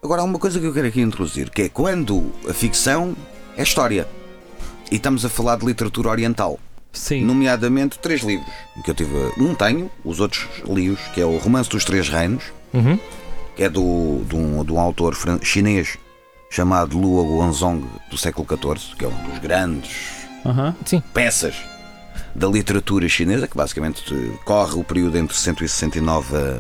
[0.04, 3.16] Agora há uma coisa que eu quero aqui introduzir, que é quando a ficção
[3.58, 4.08] é história.
[4.92, 6.60] E estamos a falar de literatura oriental.
[6.92, 7.24] Sim.
[7.26, 8.48] Nomeadamente três livros.
[8.84, 9.12] Que eu tive.
[9.40, 13.00] Um tenho, os outros li-os, que é o Romance dos Três Reinos, Uhum.
[13.56, 15.98] que é do, de, um, de um autor chinês
[16.54, 20.28] chamado Luo Guanzhong, do século XIV, que é um dos grandes
[21.12, 21.56] peças
[22.36, 24.04] da literatura chinesa, que basicamente
[24.46, 26.60] corre o período entre 169 a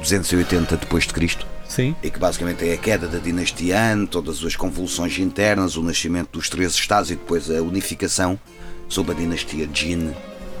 [0.00, 1.46] 280 depois de Cristo.
[1.68, 1.94] Sim.
[2.02, 6.30] e que basicamente é a queda da dinastia Han, todas as convulsões internas, o nascimento
[6.32, 8.36] dos três estados e depois a unificação
[8.88, 10.12] sob a dinastia Jin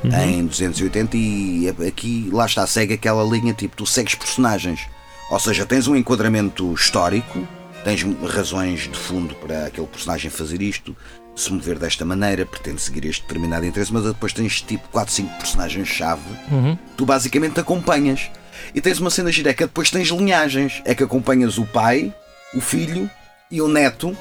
[0.04, 4.86] em 280 e aqui lá está, segue aquela linha tipo, tu segues personagens,
[5.28, 7.44] ou seja, tens um enquadramento histórico,
[7.84, 10.96] tens razões de fundo para aquele personagem fazer isto,
[11.34, 15.38] se mover desta maneira, pretende seguir este determinado interesse, mas depois tens tipo 4, 5
[15.38, 16.20] personagens-chave,
[16.50, 16.76] Uhum.
[16.96, 18.30] tu basicamente acompanhas.
[18.74, 22.12] E tens uma cena gira, é depois tens linhagens, é que acompanhas o pai,
[22.54, 23.08] o filho
[23.50, 24.14] e o neto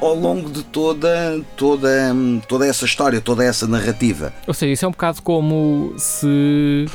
[0.00, 2.14] ao longo de toda, toda,
[2.46, 4.32] toda essa história, toda essa narrativa.
[4.46, 6.86] Ou seja, isso é um bocado como se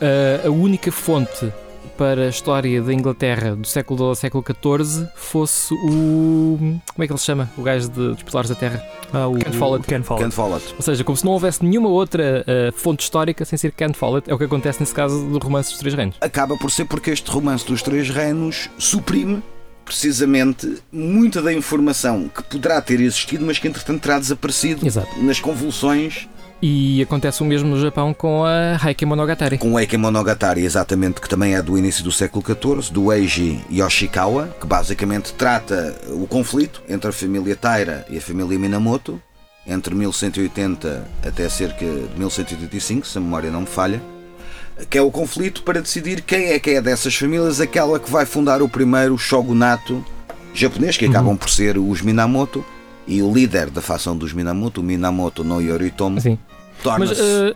[0.00, 1.52] ah, a única fonte
[2.00, 4.42] para a história da Inglaterra do século XII ao século
[4.82, 6.56] XIV fosse o.
[6.56, 7.50] Como é que ele se chama?
[7.58, 8.82] O gajo de, dos Pilares da Terra.
[9.12, 9.86] Ah, o Ken Follett.
[9.86, 10.24] Ken Follett.
[10.24, 10.74] Can't Follett.
[10.78, 14.30] Ou seja, como se não houvesse nenhuma outra ah, fonte histórica sem ser Ken Follett.
[14.30, 16.16] É o que acontece nesse caso do romance dos Três Reinos.
[16.22, 19.42] Acaba por ser porque este romance dos Três Reinos suprime
[19.84, 25.22] precisamente muita da informação que poderá ter existido, mas que entretanto terá desaparecido Exato.
[25.22, 26.26] nas convulsões
[26.62, 29.56] E acontece o mesmo no Japão com a Heike Monogatari.
[29.56, 33.60] com o Eike Monogatari, exatamente, que também é do início do século XIV, do Eiji
[33.70, 39.20] Yoshikawa, que basicamente trata o conflito entre a família Taira e a família Minamoto,
[39.66, 44.02] entre 1180 até cerca de 1185, se a memória não me falha,
[44.88, 48.26] que é o conflito para decidir quem é que é dessas famílias aquela que vai
[48.26, 50.04] fundar o primeiro shogunato
[50.52, 52.64] japonês, que acabam por ser os Minamoto,
[53.06, 56.38] e o líder da facção dos Minamoto, o Minamoto no Yoritomo, Sim.
[56.98, 57.54] Mas ah,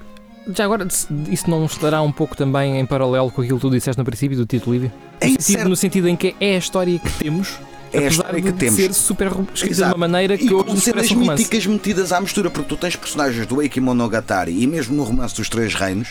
[0.55, 0.87] já agora,
[1.31, 4.37] isso não estará um pouco também em paralelo com aquilo que tu disseste no princípio
[4.37, 4.93] do título Lívia?
[5.23, 7.59] No, Em sentido, no sentido em que é a história que temos,
[7.93, 8.75] É a história de que temos.
[8.75, 9.93] ser super escrita de Exato.
[9.93, 13.47] uma maneira que e com cenas um míticas metidas à mistura, porque tu tens personagens
[13.47, 16.09] do Eiki Monogatari e mesmo no romance dos Três Reinos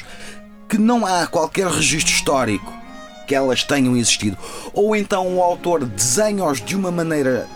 [0.68, 2.74] que não há qualquer registro histórico
[3.28, 4.38] que elas tenham existido.
[4.74, 7.48] Ou então o autor desenha-os de uma maneira,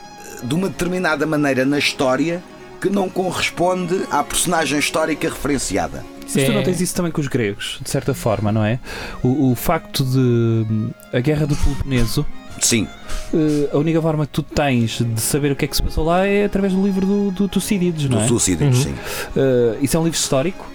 [0.44, 2.44] de uma determinada maneira na história
[2.82, 6.04] que não corresponde à personagem histórica referenciada.
[6.34, 8.80] Mas tu não tens isso também com os gregos, de certa forma, não é?
[9.24, 12.26] O, o facto de hum, a guerra do Peloponeso,
[12.60, 12.88] Sim,
[13.34, 16.04] eh, a única forma que tu tens de saber o que é que se passou
[16.04, 18.28] lá é através do livro do, do Tucídides, não do é?
[18.28, 18.84] Tucídides, Uhum.
[18.84, 18.96] sim.
[19.38, 20.66] Eh, isso é um livro histórico,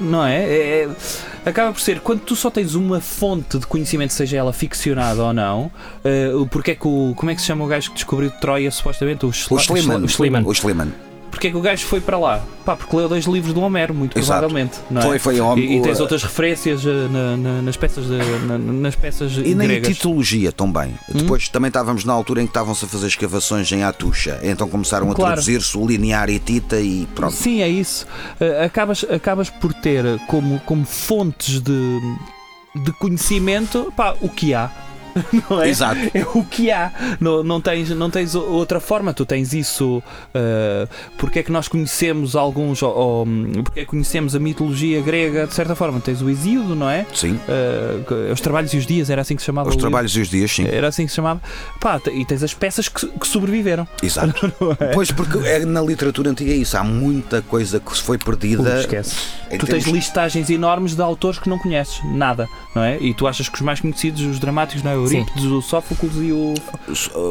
[0.00, 0.44] não é?
[0.44, 0.88] É- é-
[1.48, 5.32] Acaba por ser, quando tu só tens uma fonte de conhecimento, seja ela ficcionada ou
[5.32, 5.70] não,
[6.04, 8.30] eh, o porque é que o, como é que se chama o gajo que descobriu
[8.32, 9.24] Troia, supostamente?
[9.24, 10.04] O, O Schla- Schliemann.
[10.04, 10.44] o Schliemann.
[10.44, 10.92] O Schliemann.
[11.38, 12.42] Porque é que o gajo foi para lá?
[12.64, 14.40] Pá, porque leu dois livros do Homero, muito Exato.
[14.40, 14.78] provavelmente.
[14.90, 15.04] Não é?
[15.04, 15.64] Foi, foi homem.
[15.72, 19.54] E, e tens outras referências eh, na- na- nas peças, de- na- nas peças E
[19.54, 19.96] na gregas.
[19.96, 20.88] titologia também.
[21.08, 21.18] Hum?
[21.18, 24.40] Depois também estávamos na altura em que estavam-se a fazer escavações em Atucha.
[24.42, 25.34] Então começaram a Claro.
[25.34, 27.34] traduzir-se o linear hitita e pronto.
[27.34, 28.04] Sim, é isso.
[28.40, 32.00] Eh, acabas, acabas por ter como, como fontes de,
[32.84, 34.70] de conhecimento pá, o que há.
[35.50, 35.68] Não é?
[35.68, 36.00] Exato.
[36.14, 36.92] É o que há.
[37.20, 39.12] Não, não, tens, não tens outra forma.
[39.12, 40.02] Tu tens isso.
[40.34, 42.82] eh, porque é que nós conhecemos alguns.
[42.82, 43.26] Ou, ou,
[43.64, 46.00] porque é que conhecemos a mitologia grega de certa forma?
[46.00, 47.06] Tens o Exíodo, não é?
[47.14, 47.38] Sim.
[47.48, 50.28] Eh, os trabalhos e os dias, era assim que se chamava Os trabalhos e os
[50.28, 50.66] dias, sim.
[50.66, 51.40] Era assim que se chamava.
[51.80, 53.86] Pá, e tens as peças que, que sobreviveram.
[54.02, 54.52] Exato.
[54.80, 54.92] é?
[54.92, 56.76] Pois porque é, na literatura antiga é isso.
[56.76, 58.80] Há muita coisa que se foi perdida.
[58.80, 59.16] esquece.
[59.58, 62.98] Tu tens listagens enormes de autores que não conheces, nada, não é?
[63.00, 64.96] E tu achas que os mais conhecidos, os dramáticos, não é?
[65.08, 65.18] O.
[65.18, 66.54] Eurípides, o Sófocles e o.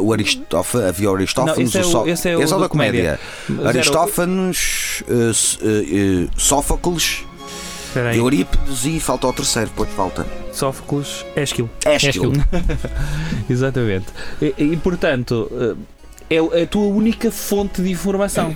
[0.03, 2.53] O Aristófanes, havia o Aristófanes, Não, esse é o o- Só- esse é o esse
[2.53, 3.19] da da comédia.
[3.47, 7.23] Mas era o- Aristófanes, eh, eh, eh, Sófocles,
[7.87, 8.17] Espera aí.
[8.17, 10.25] Eurípides e falta o terceiro, depois falta.
[10.51, 11.69] Sófocles, Ésquilo.
[11.85, 12.33] Ésquilo.
[13.49, 14.05] Exatamente.
[14.41, 15.49] E, e, portanto.
[16.29, 18.55] É a tua única fonte de informação.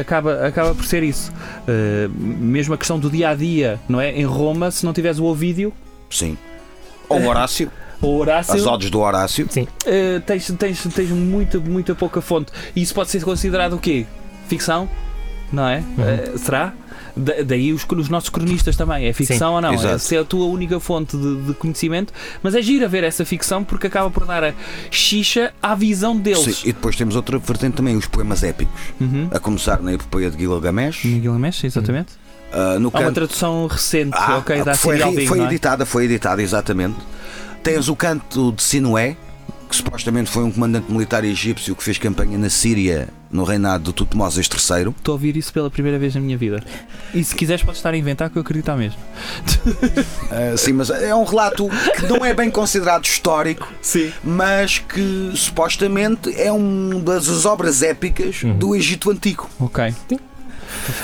[0.00, 1.32] Acaba, acaba por ser isso.
[2.16, 4.12] Mesmo a questão do dia a dia, não é?
[4.12, 5.72] Em Roma, se não tiveres o Ovídio
[6.08, 6.38] Sim.
[7.08, 7.72] Ou o Horácio,
[8.02, 9.46] ou Horácio, as odes do Horácio.
[9.46, 12.52] Uh, tens, tens, tens muita, muita pouca fonte.
[12.76, 14.04] E isso pode ser considerado o quê?
[14.48, 14.88] Ficção?
[15.52, 15.78] Não é?
[15.80, 16.72] Uh, será?
[17.14, 19.04] Da- daí os, os nossos cronistas também.
[19.06, 19.74] É ficção Sim, ou não?
[19.74, 19.94] exato.
[19.96, 22.10] Essa é a tua única fonte de, de conhecimento.
[22.42, 24.54] Mas é giro a ver essa ficção porque acaba por dar a
[24.90, 26.56] xixa à visão deles.
[26.56, 28.80] Sim, E depois temos outra vertente também, os poemas épicos.
[28.98, 29.28] Uhum.
[29.30, 31.02] A começar na epopeia de Gilgamesh.
[31.02, 32.14] Gilgamesh, exatamente.
[32.50, 35.48] ah, no Há uma canto tradução recente, Ah, ok, da foi, foi não é?
[35.48, 36.96] editada, foi editada, exatamente.
[37.62, 39.16] Tens o canto de Sinué,
[39.68, 43.92] que supostamente foi um comandante militar egípcio que fez campanha na Síria no reinado de
[43.94, 44.90] Tutmoses III.
[44.90, 46.62] Estou a ouvir isso pela primeira vez na minha vida.
[47.14, 48.98] E se quiseres, podes estar a inventar, que eu acredito à mesmo.
[50.30, 54.10] Ah, sim, mas é um relato que não é bem considerado histórico, Sim.
[54.24, 58.56] mas que supostamente é uma das obras épicas Uhum.
[58.58, 59.48] do Egito Antigo.
[59.60, 59.94] Ok.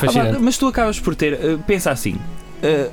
[0.01, 1.33] Ah, mas tu acabas por ter.
[1.33, 2.17] eh, pensa assim.
[2.63, 2.89] eh,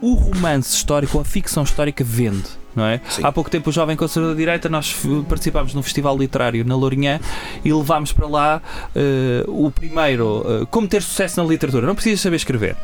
[0.00, 2.44] o romance histórico, a ficção histórica vende.
[2.74, 3.00] Não é?
[3.08, 3.22] Sim.
[3.24, 4.94] Há pouco tempo, o Jovem Conservador da Direita, nós
[5.28, 7.20] participámos num festival literário na Lourinhã
[7.64, 8.62] e levámos para lá
[8.94, 11.86] eh, o primeiro, eh, como ter sucesso na literatura.
[11.86, 12.76] Não precisas saber escrever,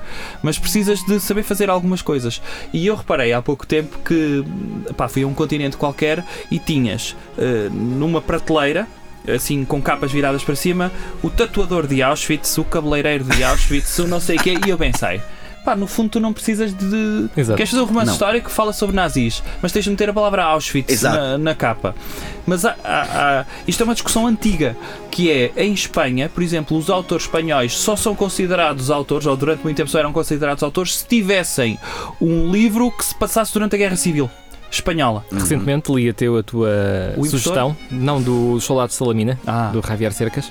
[0.43, 2.43] mas precisas de saber fazer algumas coisas.
[2.72, 4.45] E eu reparei há pouco tempo que
[4.97, 8.87] pá, fui a um continente qualquer e tinhas eh, numa prateleira
[9.34, 14.07] assim com capas viradas para cima, o tatuador de Auschwitz, o cabeleireiro de Auschwitz, o
[14.07, 15.20] não sei o quê, e eu pensei,
[15.67, 17.29] pá, no fundo tu não precisas de.
[17.37, 17.57] Exato.
[17.57, 18.12] Queres fazer um romance Não.
[18.14, 21.95] histórico que fala sobre nazis, mas tens de meter a palavra Auschwitz na, na capa.
[22.47, 24.77] Mas há- há- há- isto é uma discussão antiga,
[25.11, 29.64] que é em Espanha, por exemplo, os autores espanhóis só são considerados autores, ou durante
[29.64, 31.79] muito tempo só eram considerados autores, se tivessem
[32.21, 34.31] um livro que se passasse durante a Guerra Civil
[34.71, 35.25] Espanhola.
[35.33, 36.69] Recentemente li a, teu, a tua
[37.17, 39.71] O sugestão, não do Soldado de Salamina, Ah.
[39.73, 40.51] do Javier Cercas.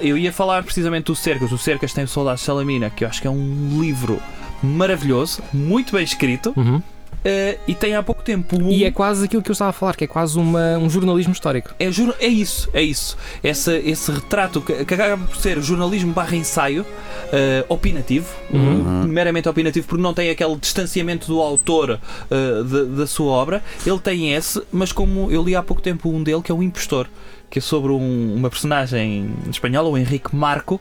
[0.00, 1.52] Eu ia falar precisamente do Cercas.
[1.52, 4.20] O Cercas tem o Soldado de Salamina, que eu acho que é um livro
[4.62, 6.82] maravilhoso, muito bem escrito, Uhum.
[7.24, 8.68] eh, e tem há pouco tempo um.
[8.70, 11.32] E é quase aquilo que eu estava a falar, que é quase uma, um jornalismo
[11.32, 11.74] histórico.
[11.78, 13.16] É, é isso, é isso.
[13.42, 16.84] Essa, esse retrato que, que acaba por ser jornalismo barra ensaio
[17.32, 19.02] eh, opinativo, Uhum.
[19.04, 22.00] eh, meramente opinativo, porque não tem aquele distanciamento do autor
[22.30, 23.62] eh, da, da sua obra.
[23.86, 26.62] Ele tem esse, mas como eu li há pouco tempo um dele, que é o
[26.62, 27.06] Impostor,
[27.50, 30.80] que é sobre um- uma personagem espanhola, o Henrique Marco,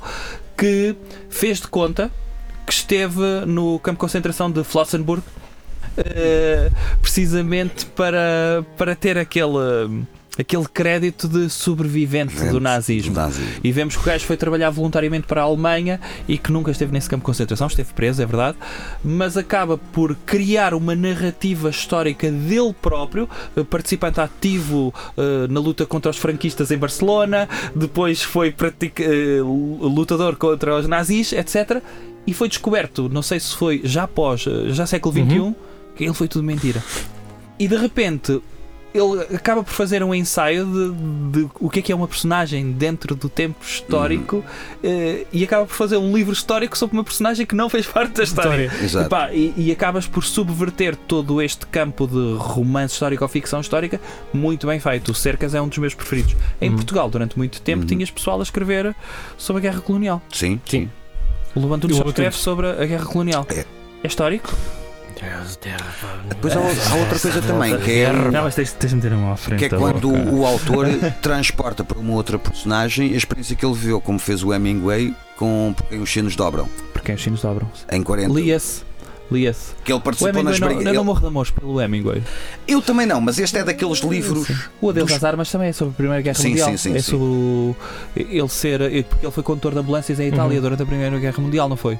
[0.57, 0.95] que
[1.29, 2.11] fez de conta
[2.69, 5.23] que esteve no campo de concentração de Flossenburg.
[5.97, 6.69] eh,
[7.01, 10.05] precisamente para, para ter aquele,
[10.37, 13.13] aquele crédito de sobrevivente do nazismo.
[13.13, 13.59] Do nazismo.
[13.63, 16.91] E vemos que o gajo foi trabalhar voluntariamente para a Alemanha e que nunca esteve
[16.93, 18.57] nesse campo de concentração, esteve preso, é verdade,
[19.03, 25.85] mas acaba por criar uma narrativa histórica dele próprio, eh, participante ativo eh, na luta
[25.85, 28.53] contra os franquistas em Barcelona, depois foi
[28.99, 31.81] eh, lutador contra os nazis, etc.
[32.29, 35.55] E foi descoberto, não sei se foi já após, eh, já século XXI, Uhum.
[35.95, 36.83] que ele foi tudo mentira.
[37.57, 38.41] E de repente
[38.91, 42.71] ele acaba por fazer um ensaio de, de o que é que é uma personagem
[42.71, 44.43] dentro do tempo histórico
[44.83, 48.13] eh, e acaba por fazer um livro histórico sobre uma personagem que não fez parte
[48.13, 48.71] da história.
[48.81, 49.05] Exato.
[49.07, 53.99] Epá, e, e acabas por subverter todo este campo de romance histórico ou ficção histórica
[54.33, 55.11] muito bem feito.
[55.11, 56.35] O Cercas é um dos meus preferidos.
[56.61, 56.75] Em Uhum.
[56.75, 57.87] Portugal, durante muito tempo, Uhum.
[57.87, 58.95] tinhas pessoal a escrever
[59.37, 60.19] sobre a guerra colonial.
[60.33, 60.89] Sim, Sim.
[61.59, 63.45] O Luan Tunes O só Luan escreve sobre a guerra colonial.
[63.49, 63.65] É.
[64.03, 64.53] É histórico?
[66.29, 69.17] Depois há, há outra coisa também, que é, Não, mas tens, tens de meter a
[69.17, 69.59] mão à frente.
[69.59, 70.31] que é quando boca.
[70.31, 70.87] o autor
[71.21, 75.73] transporta para uma outra personagem a experiência que ele viveu, como fez o Hemingway com
[75.75, 77.69] Por quem os sinos dobram, Porque os chinos dobram.
[77.91, 78.33] em 40.
[78.33, 78.83] Lia-se.
[79.31, 79.73] Lia-se.
[79.83, 80.85] Que ele participou nas Hemingway não, brigas.
[80.85, 82.23] eu não ele- morro de amores pelo Hemingway.
[82.67, 84.49] Eu também não, mas este é daqueles livros.
[84.81, 86.69] O Adeus dos- às Armas também é sobre a Primeira Guerra Sim, Mundial.
[86.71, 87.11] sim, sim, é sim.
[87.11, 87.75] sobre o-
[88.15, 88.79] ele ser.
[89.05, 90.61] Porque ele foi condutor de ambulâncias em Itália Uhum.
[90.63, 91.99] durante a Primeira Guerra Mundial, não foi?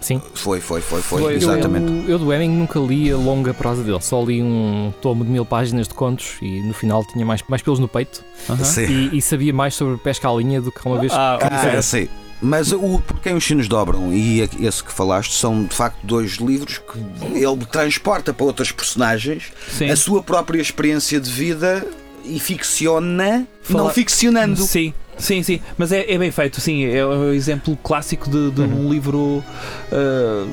[0.00, 0.22] Sim.
[0.34, 1.92] Foi, foi, foi, foi, Foi, exatamente.
[2.08, 5.30] Eu, eu do Hemming nunca li a longa prosa dele, só li um tomo de
[5.30, 8.64] mil páginas de contos e no final tinha mais, mais pelos no peito Aham.
[8.64, 8.86] Sim.
[9.12, 11.12] e, e sabia mais sobre pesca à linha do que uma vez.
[11.12, 11.48] Ah, ok.
[11.50, 12.08] Ah, sim.
[12.42, 16.32] Mas o Por quem os sinos dobram e esse que falaste são de facto dois
[16.36, 16.98] livros que
[17.38, 19.44] ele transporta para outras personagens
[19.76, 19.90] Sim.
[19.90, 21.86] a sua própria experiência de vida
[22.24, 24.56] e ficciona, Fala- não ficcionando.
[24.62, 25.60] Sim, sim, sim.
[25.76, 26.84] Mas é, é bem feito, sim.
[26.84, 28.86] É o exemplo clássico de, de Uhum.
[28.86, 29.44] um livro,
[29.92, 30.46] ah,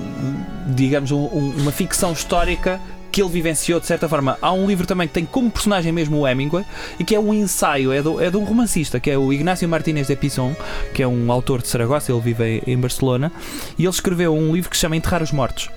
[0.67, 2.79] digamos, um- um- uma ficção histórica
[3.17, 4.37] que ele vivenciou de certa forma.
[4.39, 6.63] Há um livro também que tem como personagem mesmo o Hemingway
[6.99, 9.67] e que é um ensaio, é, do, é de um romancista, que é o Ignacio
[9.67, 10.55] Martínez de Pison,
[10.93, 13.31] que é um autor de Saragossa, ele vive em Barcelona,
[13.75, 15.67] e ele escreveu um livro que se chama Enterrar os Mortos.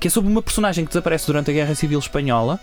[0.00, 2.58] Que é sobre uma personagem que desaparece durante a Guerra Civil Espanhola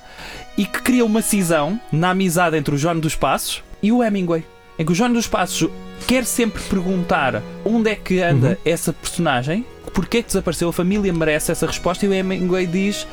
[0.58, 4.44] e que cria uma cisão na amizade entre o João dos Passos e o Hemingway.
[4.78, 5.70] Em que o João dos Passos
[6.06, 8.56] quer sempre perguntar onde é que anda Uhum.
[8.66, 13.08] essa personagem, porque é que desapareceu, a família merece essa resposta e o Hemingway diz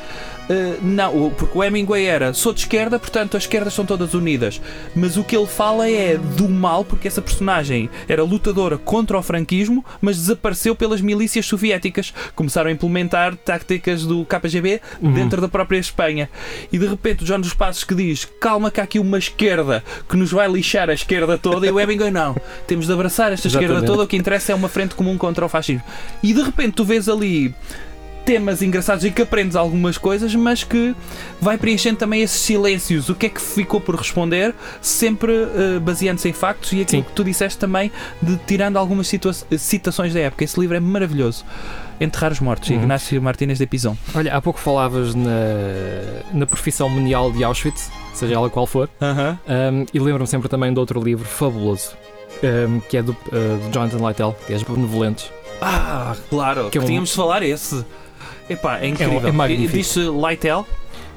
[0.49, 4.61] "Eh, não, porque o Hemingway era sou de esquerda, portanto as esquerdas são todas unidas.
[4.95, 9.21] Mas o que ele fala é do mal, porque essa personagem era lutadora contra o
[9.23, 12.13] franquismo, mas desapareceu pelas milícias soviéticas.
[12.35, 15.13] Começaram a implementar táticas do KGB Uhum.
[15.13, 16.29] dentro da própria Espanha.
[16.71, 19.83] E de repente o João dos Passos que diz calma que há aqui uma esquerda
[20.07, 22.35] que nos vai lixar a esquerda toda e o Hemingway não.
[22.67, 23.91] Temos de abraçar esta esquerda Exatamente.
[23.91, 25.83] toda, o que interessa é uma frente comum contra o fascismo.
[26.21, 27.53] E de repente tu vês ali
[28.25, 30.95] temas engraçados e que aprendes algumas coisas, mas que
[31.39, 33.07] vai preenchendo também esses silêncios.
[33.07, 37.07] O que é que ficou por responder, sempre eh, baseando-se em factos e aquilo Sim.
[37.07, 39.11] que tu disseste também de tirando algumas
[39.57, 40.43] citações da época.
[40.43, 41.45] Esse livro é maravilhoso.
[42.01, 42.75] Enterrar os Mortos, Uhum.
[42.77, 43.95] Ignácio Martínez de Pison.
[44.13, 45.29] Olha, há pouco falavas na,
[46.33, 50.79] na profissão menial de Auschwitz, seja ela qual for, um, e lembro-me sempre também de
[50.79, 51.91] outro livro fabuloso,
[52.67, 55.31] um, que é do, uh, do Jonathan Littell, que é As Benevolentes.
[55.61, 57.85] Ah, claro, Que é um- tínhamos de falar esse.
[58.49, 59.25] Epá, é incrível.
[59.27, 59.77] é magnífico.
[59.77, 60.65] Diz-se Lightel.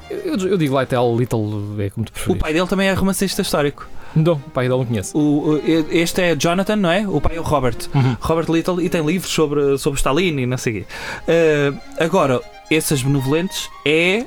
[0.09, 2.41] Eu, eu digo Littell, Little, é como tu O preferes.
[2.41, 3.87] pai dele também é romancista histórico.
[4.15, 5.15] Não, o pai dele não conheço.
[5.15, 5.61] O, o-
[5.91, 7.07] este é Jonathan, não é?
[7.07, 7.75] O pai é o Robert.
[7.93, 8.17] Uhum.
[8.19, 10.85] Robert Little e tem livros sobre, sobre Stalin e não sei o quê.
[11.27, 14.25] Eh, agora, essas benevolentes é,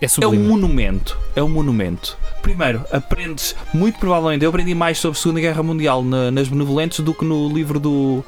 [0.00, 1.18] É é um monumento.
[1.36, 2.16] É um monumento.
[2.40, 7.00] Primeiro, aprendes, muito provavelmente, eu aprendi mais sobre a Segunda Guerra Mundial na- nas benevolentes
[7.00, 8.24] do que no livro do.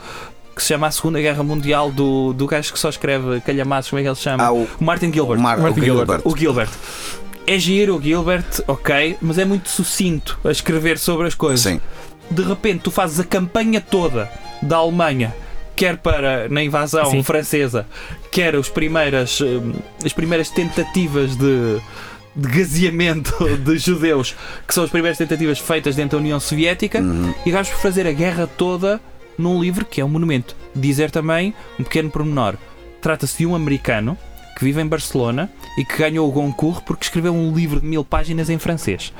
[0.54, 4.00] Que se chama A Segunda Guerra Mundial do, do gajo que só escreve calhamaços, como
[4.00, 4.44] é que ele se chama?
[4.44, 5.38] Há o, O Martin Gilbert.
[5.38, 6.06] o Mar, Martin o Gilbert.
[6.06, 6.22] Gilbert.
[6.24, 6.70] O Gilbert.
[7.46, 11.80] É giro o Gilbert, ok, mas é muito sucinto a escrever sobre as coisas Sim.
[12.30, 14.30] de repente tu fazes a campanha toda
[14.62, 15.34] da Alemanha,
[15.76, 17.22] quer para na invasão Sim.
[17.22, 17.86] francesa,
[18.30, 21.78] quer os primeiras, hum, as primeiras tentativas de,
[22.34, 24.34] de gaseamento de judeus,
[24.66, 27.34] que são as primeiras tentativas feitas dentro da União Soviética, Uhum.
[27.44, 28.98] e vais por fazer a guerra toda
[29.38, 30.54] num livro que é um monumento.
[30.74, 32.54] Dizer também um pequeno pormenor:
[33.00, 34.16] trata-se de um americano
[34.58, 38.04] que vive em Barcelona e que ganhou o Goncourt porque escreveu um livro de mil
[38.04, 39.12] páginas em francês.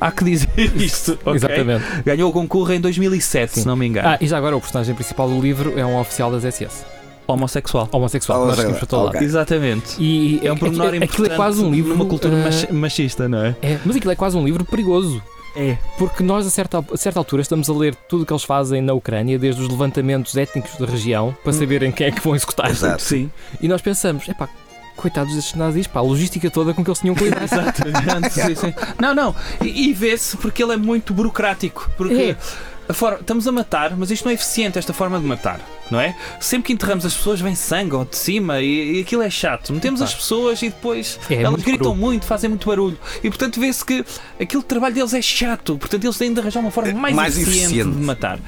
[0.00, 1.34] Há que dizer isto, ok?
[1.34, 1.84] Exatamente.
[2.04, 3.60] Ganhou o concurso em 2007, Sim.
[3.60, 4.08] se não me engano.
[4.08, 6.84] Ah, e já agora o personagem principal do livro é um oficial das SS.
[7.24, 7.88] Homossexual.
[7.92, 9.22] Homossexual, nós seguimos para todo lado.
[9.22, 9.94] Exatamente.
[10.00, 11.90] E É um pormenor aquilo, importante aquilo é quase um livro.
[11.90, 13.54] numa cultura mach- machista, não é?
[13.62, 15.22] é, mas aquilo é quase um livro perigoso.
[15.56, 15.76] É.
[15.98, 18.80] Porque nós, a certa, a certa altura, estamos a ler tudo o que eles fazem
[18.80, 21.58] na Ucrânia, desde os levantamentos étnicos da região, para Hum.
[21.58, 22.70] saberem quem é que vão executar.
[22.70, 23.02] Exato.
[23.02, 23.30] Sim.
[23.60, 24.48] E nós pensamos, epá,
[24.96, 27.42] coitados destes nazis, pá, a logística toda com que eles tinham que lidar.
[27.44, 28.30] Exatamente.
[28.34, 28.74] sim, sim.
[29.00, 29.34] Não, não.
[29.62, 31.90] E, e vê-se porque ele é muito burocrático.
[31.96, 32.36] Porque É.
[32.88, 35.60] a forma, estamos a matar, mas isto não é eficiente, esta forma de matar.
[35.90, 36.16] Não é?
[36.40, 39.74] Sempre que enterramos as pessoas, vem sangue ao de cima e, e aquilo é chato.
[39.74, 42.00] Metemos as pessoas e depois É elas muito gritam cru.
[42.00, 42.96] muito, fazem muito barulho.
[43.22, 44.02] E portanto vê-se que
[44.40, 45.76] aquele trabalho deles é chato.
[45.76, 47.90] Portanto, eles têm de arranjar uma forma mais, Mais eficiente, eficiente.
[47.90, 48.38] de matar.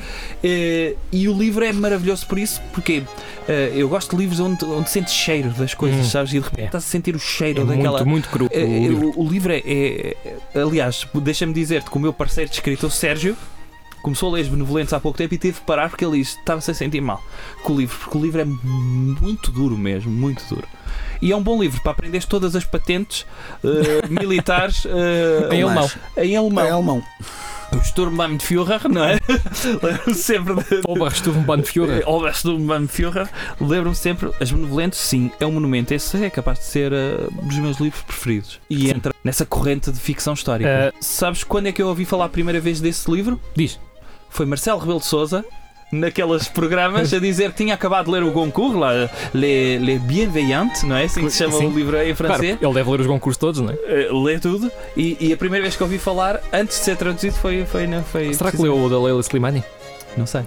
[0.43, 3.03] Eh, e o livro é maravilhoso por isso, porque
[3.47, 6.11] eh, eu gosto de livros onde, onde sentes cheiro das coisas, Hum.
[6.11, 6.30] sabes?
[6.32, 6.66] E de repente É.
[6.66, 7.99] estás a sentir o É cheiro daquela.
[8.05, 8.49] muito, muito cru.
[8.51, 9.12] É, o é, livro.
[9.16, 10.16] o, o livro é, é-
[10.55, 13.37] é- Aliás, deixa-me dizer-te que o meu parceiro de escritor, Sérgio,
[14.05, 16.71] começou a ler Os Benevolentes há pouco tempo e teve de parar porque ele estava-se
[16.71, 17.25] a sentir mal
[17.63, 20.69] com o livro, porque o livro é muito duro mesmo, muito duro.
[21.23, 23.27] E é um bom livro para aprenderes todas as patentes
[23.65, 25.91] eh, militares eh, Em alemão.
[26.19, 26.65] em alemão.
[26.65, 27.03] É alemão.
[27.73, 29.19] O Sturmbannführer, não é?
[29.83, 33.29] Lembro-me sempre de, eh, Oberstufenbannführer.
[33.61, 35.93] Lembro-me sempre, As Benevolentes, sim, é um monumento.
[35.93, 38.61] Esse é capaz de ser eh, dos meus livros preferidos.
[38.71, 38.91] E Sim.
[38.91, 40.69] entra nessa corrente de ficção histórica.
[40.69, 43.41] Eh, Sabes quando é que eu ouvi falar a primeira vez desse livro?
[43.57, 43.81] Diz.
[44.35, 45.45] Foi Marcelo Rebelo de Souza
[45.93, 48.91] naqueles programas a dizer que tinha acabado de ler o Goncourt, lá,
[49.32, 51.05] Les, Les Bienveillantes, não é?
[51.05, 51.66] Assim que se chama Sim.
[51.66, 52.59] o livro em Claro, francês.
[52.61, 53.74] ele deve ler os concursos todos, não é?
[53.87, 54.72] Eh, lê tudo.
[54.97, 57.64] E, e a primeira vez que ouvi falar, antes de ser traduzido, foi.
[57.64, 59.62] foi, não, foi Será que leu o da Leila Slimani?
[60.16, 60.43] Não sei,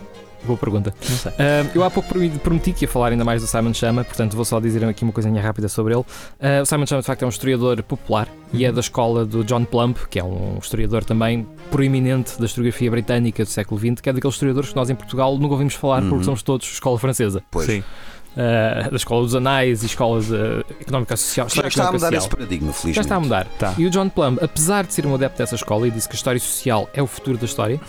[0.47, 0.93] Boa pergunta.
[1.09, 1.31] não sei.
[1.37, 2.09] Ah, eu há pouco
[2.41, 5.11] prometi- que ia falar ainda mais do Simon Chama, portanto vou só dizer aqui uma
[5.13, 6.03] coisinha rápida sobre ele.
[6.39, 9.43] Ah, o Simon Chama, de facto, é um historiador popular e é da escola do
[9.43, 14.09] John Plumb, que é um historiador também proeminente da historiografia britânica do século XX, que
[14.09, 16.09] é daqueles historiadores que nós em Portugal nunca ouvimos falar Uhum.
[16.09, 17.43] porque somos todos escola francesa.
[17.51, 17.65] Pois.
[17.67, 17.83] Sim.
[18.39, 20.27] Ah, da escola dos anais e escolas
[20.79, 21.49] económica e social.
[21.49, 22.29] Já está a mudar e esse social.
[22.37, 22.95] paradigma, felizmente.
[22.95, 23.47] Já está a mudar.
[23.57, 23.73] Tá.
[23.77, 26.17] E o John Plumb, apesar de ser um adepto dessa escola e disse que a
[26.17, 27.79] história social é o futuro da história,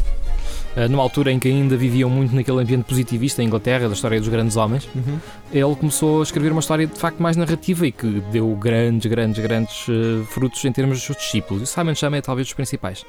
[0.89, 4.29] numa altura em que ainda viviam muito naquele ambiente positivista em Inglaterra, da história dos
[4.29, 5.19] grandes homens, Uhum.
[5.53, 9.43] ele começou a escrever uma história de facto mais narrativa e que deu grandes, grandes,
[9.43, 11.63] grandes eh, frutos em termos dos seus discípulos.
[11.63, 13.05] E o Simon Chama é talvez dos principais.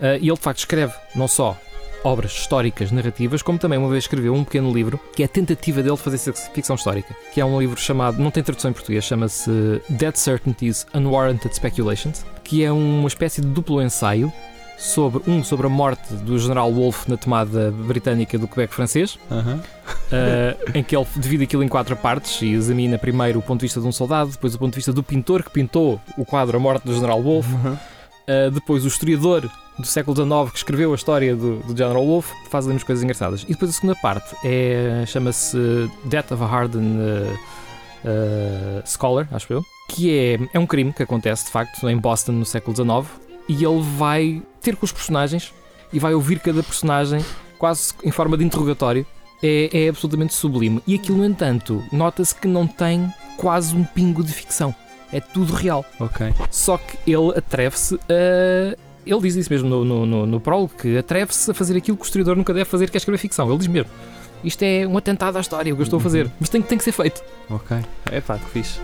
[0.00, 1.56] Ah, e ele de facto escreve não só
[2.04, 5.82] obras históricas, narrativas, como também uma vez escreveu um pequeno livro que é a tentativa
[5.82, 9.04] dele de fazer ficção histórica, que é um livro chamado, não tem tradução em português,
[9.04, 9.50] chama-se
[9.88, 14.32] Dead Certainties Unwarranted Speculations, que é uma espécie de duplo ensaio
[14.76, 19.18] sobre um sobre a morte do general Wolfe na tomada britânica do Quebec francês.
[20.06, 23.66] Uh, em que ele divide aquilo em quatro partes e examina primeiro o ponto de
[23.66, 26.56] vista de um soldado, depois o ponto de vista do pintor que pintou o quadro
[26.56, 30.94] A Morte do General Wolfe, uh, depois o historiador do século XIX que escreveu a
[30.94, 33.42] história do, do General Wolfe, faz ali umas coisas engraçadas.
[33.42, 35.58] E depois a segunda parte é, chama-se
[36.04, 36.98] Death of a Hardened
[38.04, 42.32] uh, Scholar, acho eu, que é, é um crime que acontece de facto em Boston
[42.32, 45.52] no século XIX e ele vai ter com os personagens
[45.92, 47.24] e vai ouvir cada personagem
[47.58, 49.06] quase em forma de interrogatório
[49.42, 50.82] é, é absolutamente sublime.
[50.86, 54.74] E aquilo, no entanto, nota-se que não tem quase um pingo de ficção.
[55.12, 55.84] É tudo real.
[56.00, 56.34] Ok.
[56.50, 58.76] Só que ele atreve-se a.
[59.06, 62.02] Ele diz isso mesmo no, no, no, no prólogo, que atreve-se a fazer aquilo que
[62.02, 63.48] o historiador nunca deve fazer, que é escrever ficção.
[63.48, 63.88] Ele diz mesmo.
[64.42, 66.28] Isto é um atentado à história, o que eu estou a fazer.
[66.40, 67.22] Mas tem, que- tem que ser feito.
[67.48, 67.76] Ok.
[68.10, 68.80] É pá, que fixe.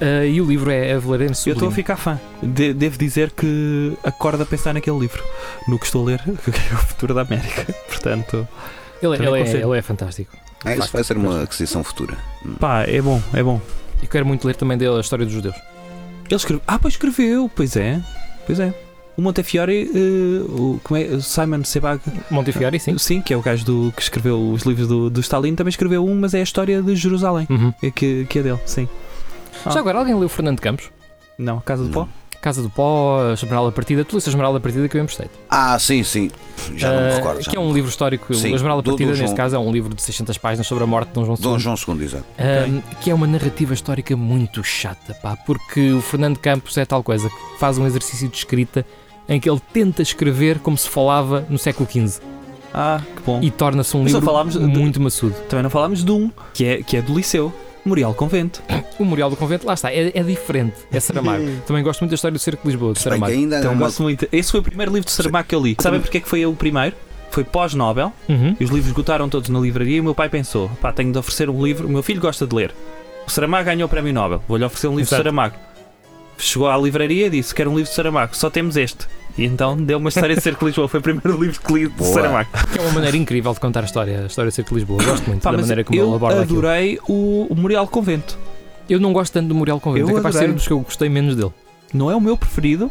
[0.00, 2.18] Ah, e o livro é a Valerene Eu estou a ficar fã.
[2.42, 5.22] De- devo dizer que acordo a pensar naquele livro.
[5.66, 7.72] No que estou a ler, que é o futuro da América.
[7.88, 8.46] Portanto,
[9.02, 10.36] Ele, Também ele é, ele é fantástico.
[10.64, 12.16] É, isso vai ser uma aquisição futura.
[12.58, 13.60] pá, é bom, é bom.
[14.02, 15.56] E quero muito ler também dele a história dos judeus.
[16.26, 16.62] Ele escreveu.
[16.66, 18.00] Ah, pois escreveu, pois é.
[18.46, 18.74] Pois é.
[19.16, 21.18] O Montefiore, eh, o, como é?
[21.20, 22.96] Simon Sebag, Montefiore, sim.
[22.98, 26.04] sim, que é o gajo do, que escreveu os livros do, do Stalin, também escreveu
[26.06, 27.74] um, mas é a história de Jerusalém, Uhum.
[27.82, 28.88] é que, que é dele, sim.
[29.64, 29.70] Ah.
[29.70, 30.90] Já agora, alguém leu Fernando Campos?
[31.38, 32.08] Não, Casa do Pó?
[32.40, 34.04] Casa do Pó, a Esmeralda Partida.
[34.04, 35.26] Tu leste a Esmeralda Partida que eu emprestei.
[35.50, 36.30] Ah, sim, sim.
[36.76, 37.42] Já não me Ah, recordo.
[37.42, 38.32] já que é um livro histórico.
[38.32, 40.84] Sim, a Esmeralda do Partida, João- neste caso, é um livro de 600 páginas sobre
[40.84, 41.42] a morte de Dom João II.
[41.42, 42.24] Dom João II, exato.
[42.68, 47.02] Um, que é uma narrativa histórica muito chata, pá, porque o Fernando Campos é tal
[47.02, 48.86] coisa que faz um exercício de escrita
[49.28, 52.20] em que ele tenta escrever como se falava no século XV
[52.72, 53.40] Ah, que bom.
[53.42, 55.34] e torna-se um Mas livro falámos de- muito maçudo.
[55.48, 57.52] Também não falámos de um, que é, que é do Liceu,
[57.84, 58.62] Memorial Convento.
[58.98, 61.44] O Memorial do Convento, lá está, é, é diferente, é Saramago.
[61.66, 63.32] Também gosto muito da história do Cerco de Lisboa, de que Saramago.
[63.32, 64.28] ainda Então é gosto muito.
[64.32, 65.76] Esse foi o primeiro livro de Saramago que eu li.
[65.80, 66.94] Sabem porque é que foi o primeiro?
[67.30, 68.12] Foi pós-Nobel.
[68.28, 68.56] Uhum.
[68.58, 71.18] E os livros esgotaram todos na livraria e o meu pai pensou: pá, tenho de
[71.18, 71.86] oferecer um livro.
[71.86, 72.74] O meu filho gosta de ler.
[73.26, 74.42] O Saramago ganhou o prémio Nobel.
[74.48, 75.22] Vou-lhe oferecer um livro Exato.
[75.22, 75.54] de Saramago.
[76.38, 79.06] Chegou à livraria e disse: Quero um livro de Saramago, só temos este.
[79.38, 80.88] E então deu uma história de Cerco de Lisboa.
[80.88, 82.12] Foi o primeiro livro que li de Boa.
[82.12, 82.48] Saramago.
[82.72, 85.02] Que é uma maneira incrível de contar a história, a história do Cerco de Lisboa.
[85.04, 86.58] Gosto muito Pá, da maneira como ele eu aborda aquilo.
[86.58, 88.36] adorei o, o Memorial Convento.
[88.90, 90.52] Eu não gosto tanto do Memorial do Convento, Eu é capaz de ser adorei.
[90.52, 91.52] um dos que eu gostei menos dele.
[91.94, 92.90] Não é o meu preferido,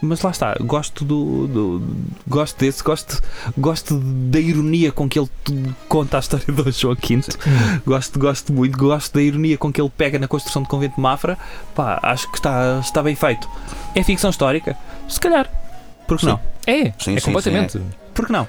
[0.00, 0.54] mas lá está.
[0.60, 1.82] Gosto do, do-
[2.28, 3.20] gosto desse, gosto,
[3.56, 5.28] gosto da ironia com que ele
[5.88, 7.20] conta a história de Dom João V.
[7.84, 11.00] Gosto, gosto muito, gosto da ironia com que ele pega na construção do convento de
[11.00, 11.36] Mafra.
[11.74, 13.48] Pá, acho que está, está bem feito.
[13.96, 14.76] É ficção histórica?
[15.08, 15.50] Se calhar.
[16.08, 16.30] Por que Sim.
[16.30, 16.40] não?
[16.66, 17.80] É, Sim, é sim, completamente.
[18.12, 18.48] Por que não?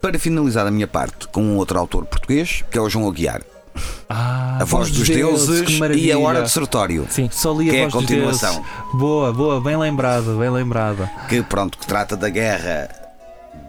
[0.00, 3.42] Para finalizar a minha parte com um outro autor português, que é o João Aguiar.
[4.08, 5.64] Ah, a Voz dos Deuses
[5.96, 7.06] e a Hora de Sertório.
[7.08, 7.28] Sim.
[7.32, 8.54] Só li Que a é a voz dos continuação.
[8.56, 8.70] deuses.
[8.94, 11.10] Boa, boa, bem lembrada, bem lembrada.
[11.28, 12.88] Que pronto, que trata da guerra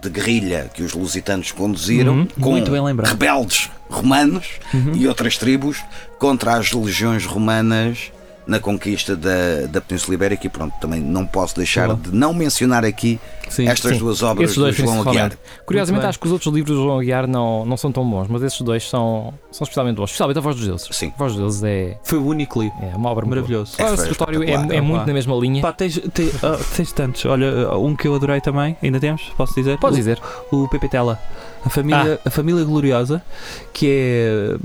[0.01, 3.09] de guerrilha que os lusitanos conduziram Uhum, com muito bem lembrado.
[3.11, 4.93] rebeldes romanos Uhum.
[4.95, 5.82] e outras tribos
[6.19, 8.11] contra as legiões romanas
[8.46, 12.84] na conquista da, da Península Ibérica e pronto, também não posso deixar de não mencionar
[12.84, 13.20] aqui
[13.50, 13.68] Sim.
[13.68, 13.98] estas sim.
[14.00, 15.32] duas obras Esses dois, do João Aguiar.
[15.66, 18.44] Curiosamente, acho que os outros livros do João Aguiar não, não são tão bons, mas
[18.44, 20.06] esses dois são, são especialmente bons.
[20.10, 20.89] Especialmente a Voz dos Deuses.
[20.91, 21.14] Sim.
[21.16, 22.76] A Voz dos Deuses é, Foi o único livro.
[22.82, 23.39] é uma obra boa.
[23.78, 25.06] É O escritório é, é muito Pá.
[25.08, 25.62] na mesma linha.
[25.62, 27.24] Pá, tens, te- ah, tens tantos.
[27.26, 29.78] Olha, um que eu adorei também, ainda temos, posso dizer?
[29.80, 30.22] Podes O- dizer.
[30.52, 31.20] O Pepe Tela.
[31.66, 33.22] A família, a família gloriosa,
[33.74, 34.55] que é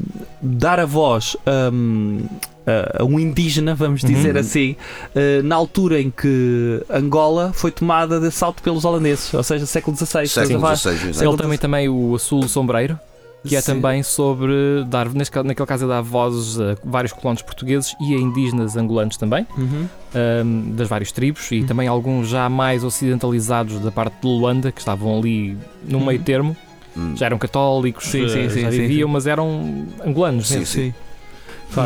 [0.43, 1.37] dar a voz
[1.73, 2.23] hum,
[2.67, 4.09] a, a um indígena, vamos Uhum.
[4.11, 4.77] dizer assim,
[5.15, 9.97] eh, na altura em que Angola foi tomada de assalto pelos holandeses, ou seja, século
[9.97, 10.27] XVI.
[10.27, 10.77] Século?
[10.77, 11.25] XVI.
[11.27, 12.99] Ele também, também o Assulo Sombreiro,
[13.47, 13.75] que é Sim.
[13.75, 14.53] também sobre
[14.89, 19.47] dar, naquele caso, é dar vozes a vários colonos portugueses e a indígenas angolanos também,
[19.57, 19.87] Uhum.
[20.15, 21.67] ahm, das várias tribos, e Uhum.
[21.67, 25.57] também alguns já mais ocidentalizados da parte de Luanda, que estavam ali
[25.89, 26.07] no Uhum.
[26.07, 26.57] meio termo.
[26.99, 27.17] Hum.
[27.17, 29.13] Já eram católicos, Sim, sim, sim, já sim, viviam, sim.
[29.13, 30.49] mas eram angolanos.
[30.49, 30.67] Sim, mesmo.
[30.75, 30.95] sim.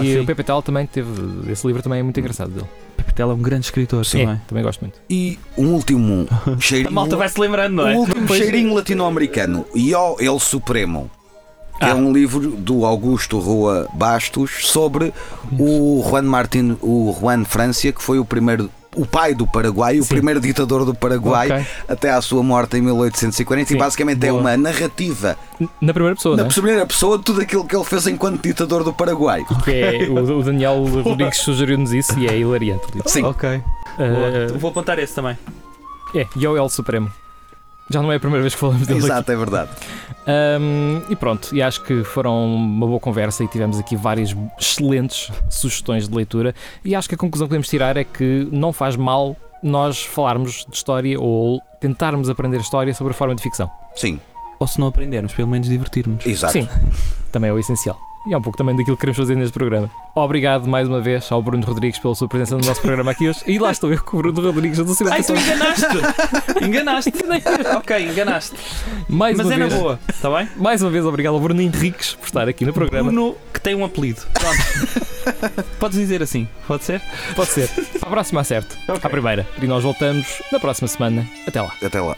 [0.02, 0.20] E sim.
[0.20, 1.10] o Pepe Tal também teve.
[1.50, 2.66] Esse livro também é muito engraçado dele.
[2.96, 4.20] Pepe é um grande escritor Sim.
[4.20, 4.34] também.
[4.36, 4.98] É, também gosto muito.
[5.10, 6.92] E um último A cheirinho.
[6.92, 7.94] malta vai se lembrando, não é?
[7.94, 11.10] O último Depois- cheirinho latino-americano, Yo El Supremo,
[11.78, 11.88] que Ah.
[11.90, 15.12] é um livro do Augusto Rua Bastos sobre
[15.58, 20.02] o Juan Martin, o Juan Francia, que foi o primeiro, o pai do Paraguai, o
[20.02, 20.08] Sim.
[20.10, 21.66] primeiro ditador do Paraguai, Ok.
[21.88, 24.40] até à sua morte em 1840, Sim, e basicamente é boa.
[24.40, 25.36] uma narrativa
[25.80, 26.48] Na primeira pessoa, na é?
[26.48, 29.44] primeira pessoa de tudo aquilo que ele fez enquanto ditador do Paraguai.
[29.64, 32.82] Que é, o, o Daniel Rodrigues sugeriu-nos isso e é hilariante.
[33.06, 33.22] Sim.
[33.24, 33.62] Ok.
[33.96, 34.58] Boa.
[34.58, 35.38] Vou apontar esse também.
[36.14, 37.10] é, Yoel Supremo.
[37.90, 39.06] Já não é a primeira vez que falamos dele aqui.
[39.08, 39.70] Exato, é verdade.
[40.60, 45.30] Um, e pronto, e acho que foram uma boa conversa e tivemos aqui várias excelentes
[45.50, 46.54] sugestões de leitura.
[46.84, 50.64] E acho que a conclusão que podemos tirar é que não faz mal nós falarmos
[50.68, 53.70] de história ou tentarmos aprender história sobre a forma de ficção.
[53.94, 54.20] Sim,
[54.58, 56.24] Ou se não aprendermos, pelo menos divertirmos.
[56.24, 56.52] exato.
[56.52, 56.68] Sim,
[57.30, 57.98] também é o essencial.
[58.24, 59.90] E é um pouco também daquilo que queremos fazer neste programa.
[60.14, 63.40] Obrigado mais uma vez ao Bruno Rodrigues pela sua presença no nosso programa aqui hoje.
[63.46, 64.78] E lá estou eu com o Bruno Rodrigues.
[64.78, 65.84] Eu não sei Ai, tu enganaste!
[66.62, 67.12] enganaste!
[67.76, 68.56] ok, enganaste.
[69.08, 70.48] mais Mas uma é na vez, boa, está bem?
[70.56, 73.10] mais uma vez, obrigado ao Bruno Henriques por estar aqui no programa.
[73.10, 74.20] Bruno, que tem um apelido.
[74.32, 75.64] Pronto.
[75.80, 77.02] Podes dizer assim, pode ser?
[77.34, 77.68] Pode ser.
[78.00, 78.76] A próxima, acerto.
[78.88, 79.00] Ok.
[79.02, 79.46] À primeira.
[79.60, 81.26] E nós voltamos na próxima semana.
[81.46, 81.72] Até lá.
[81.82, 82.16] Até lá.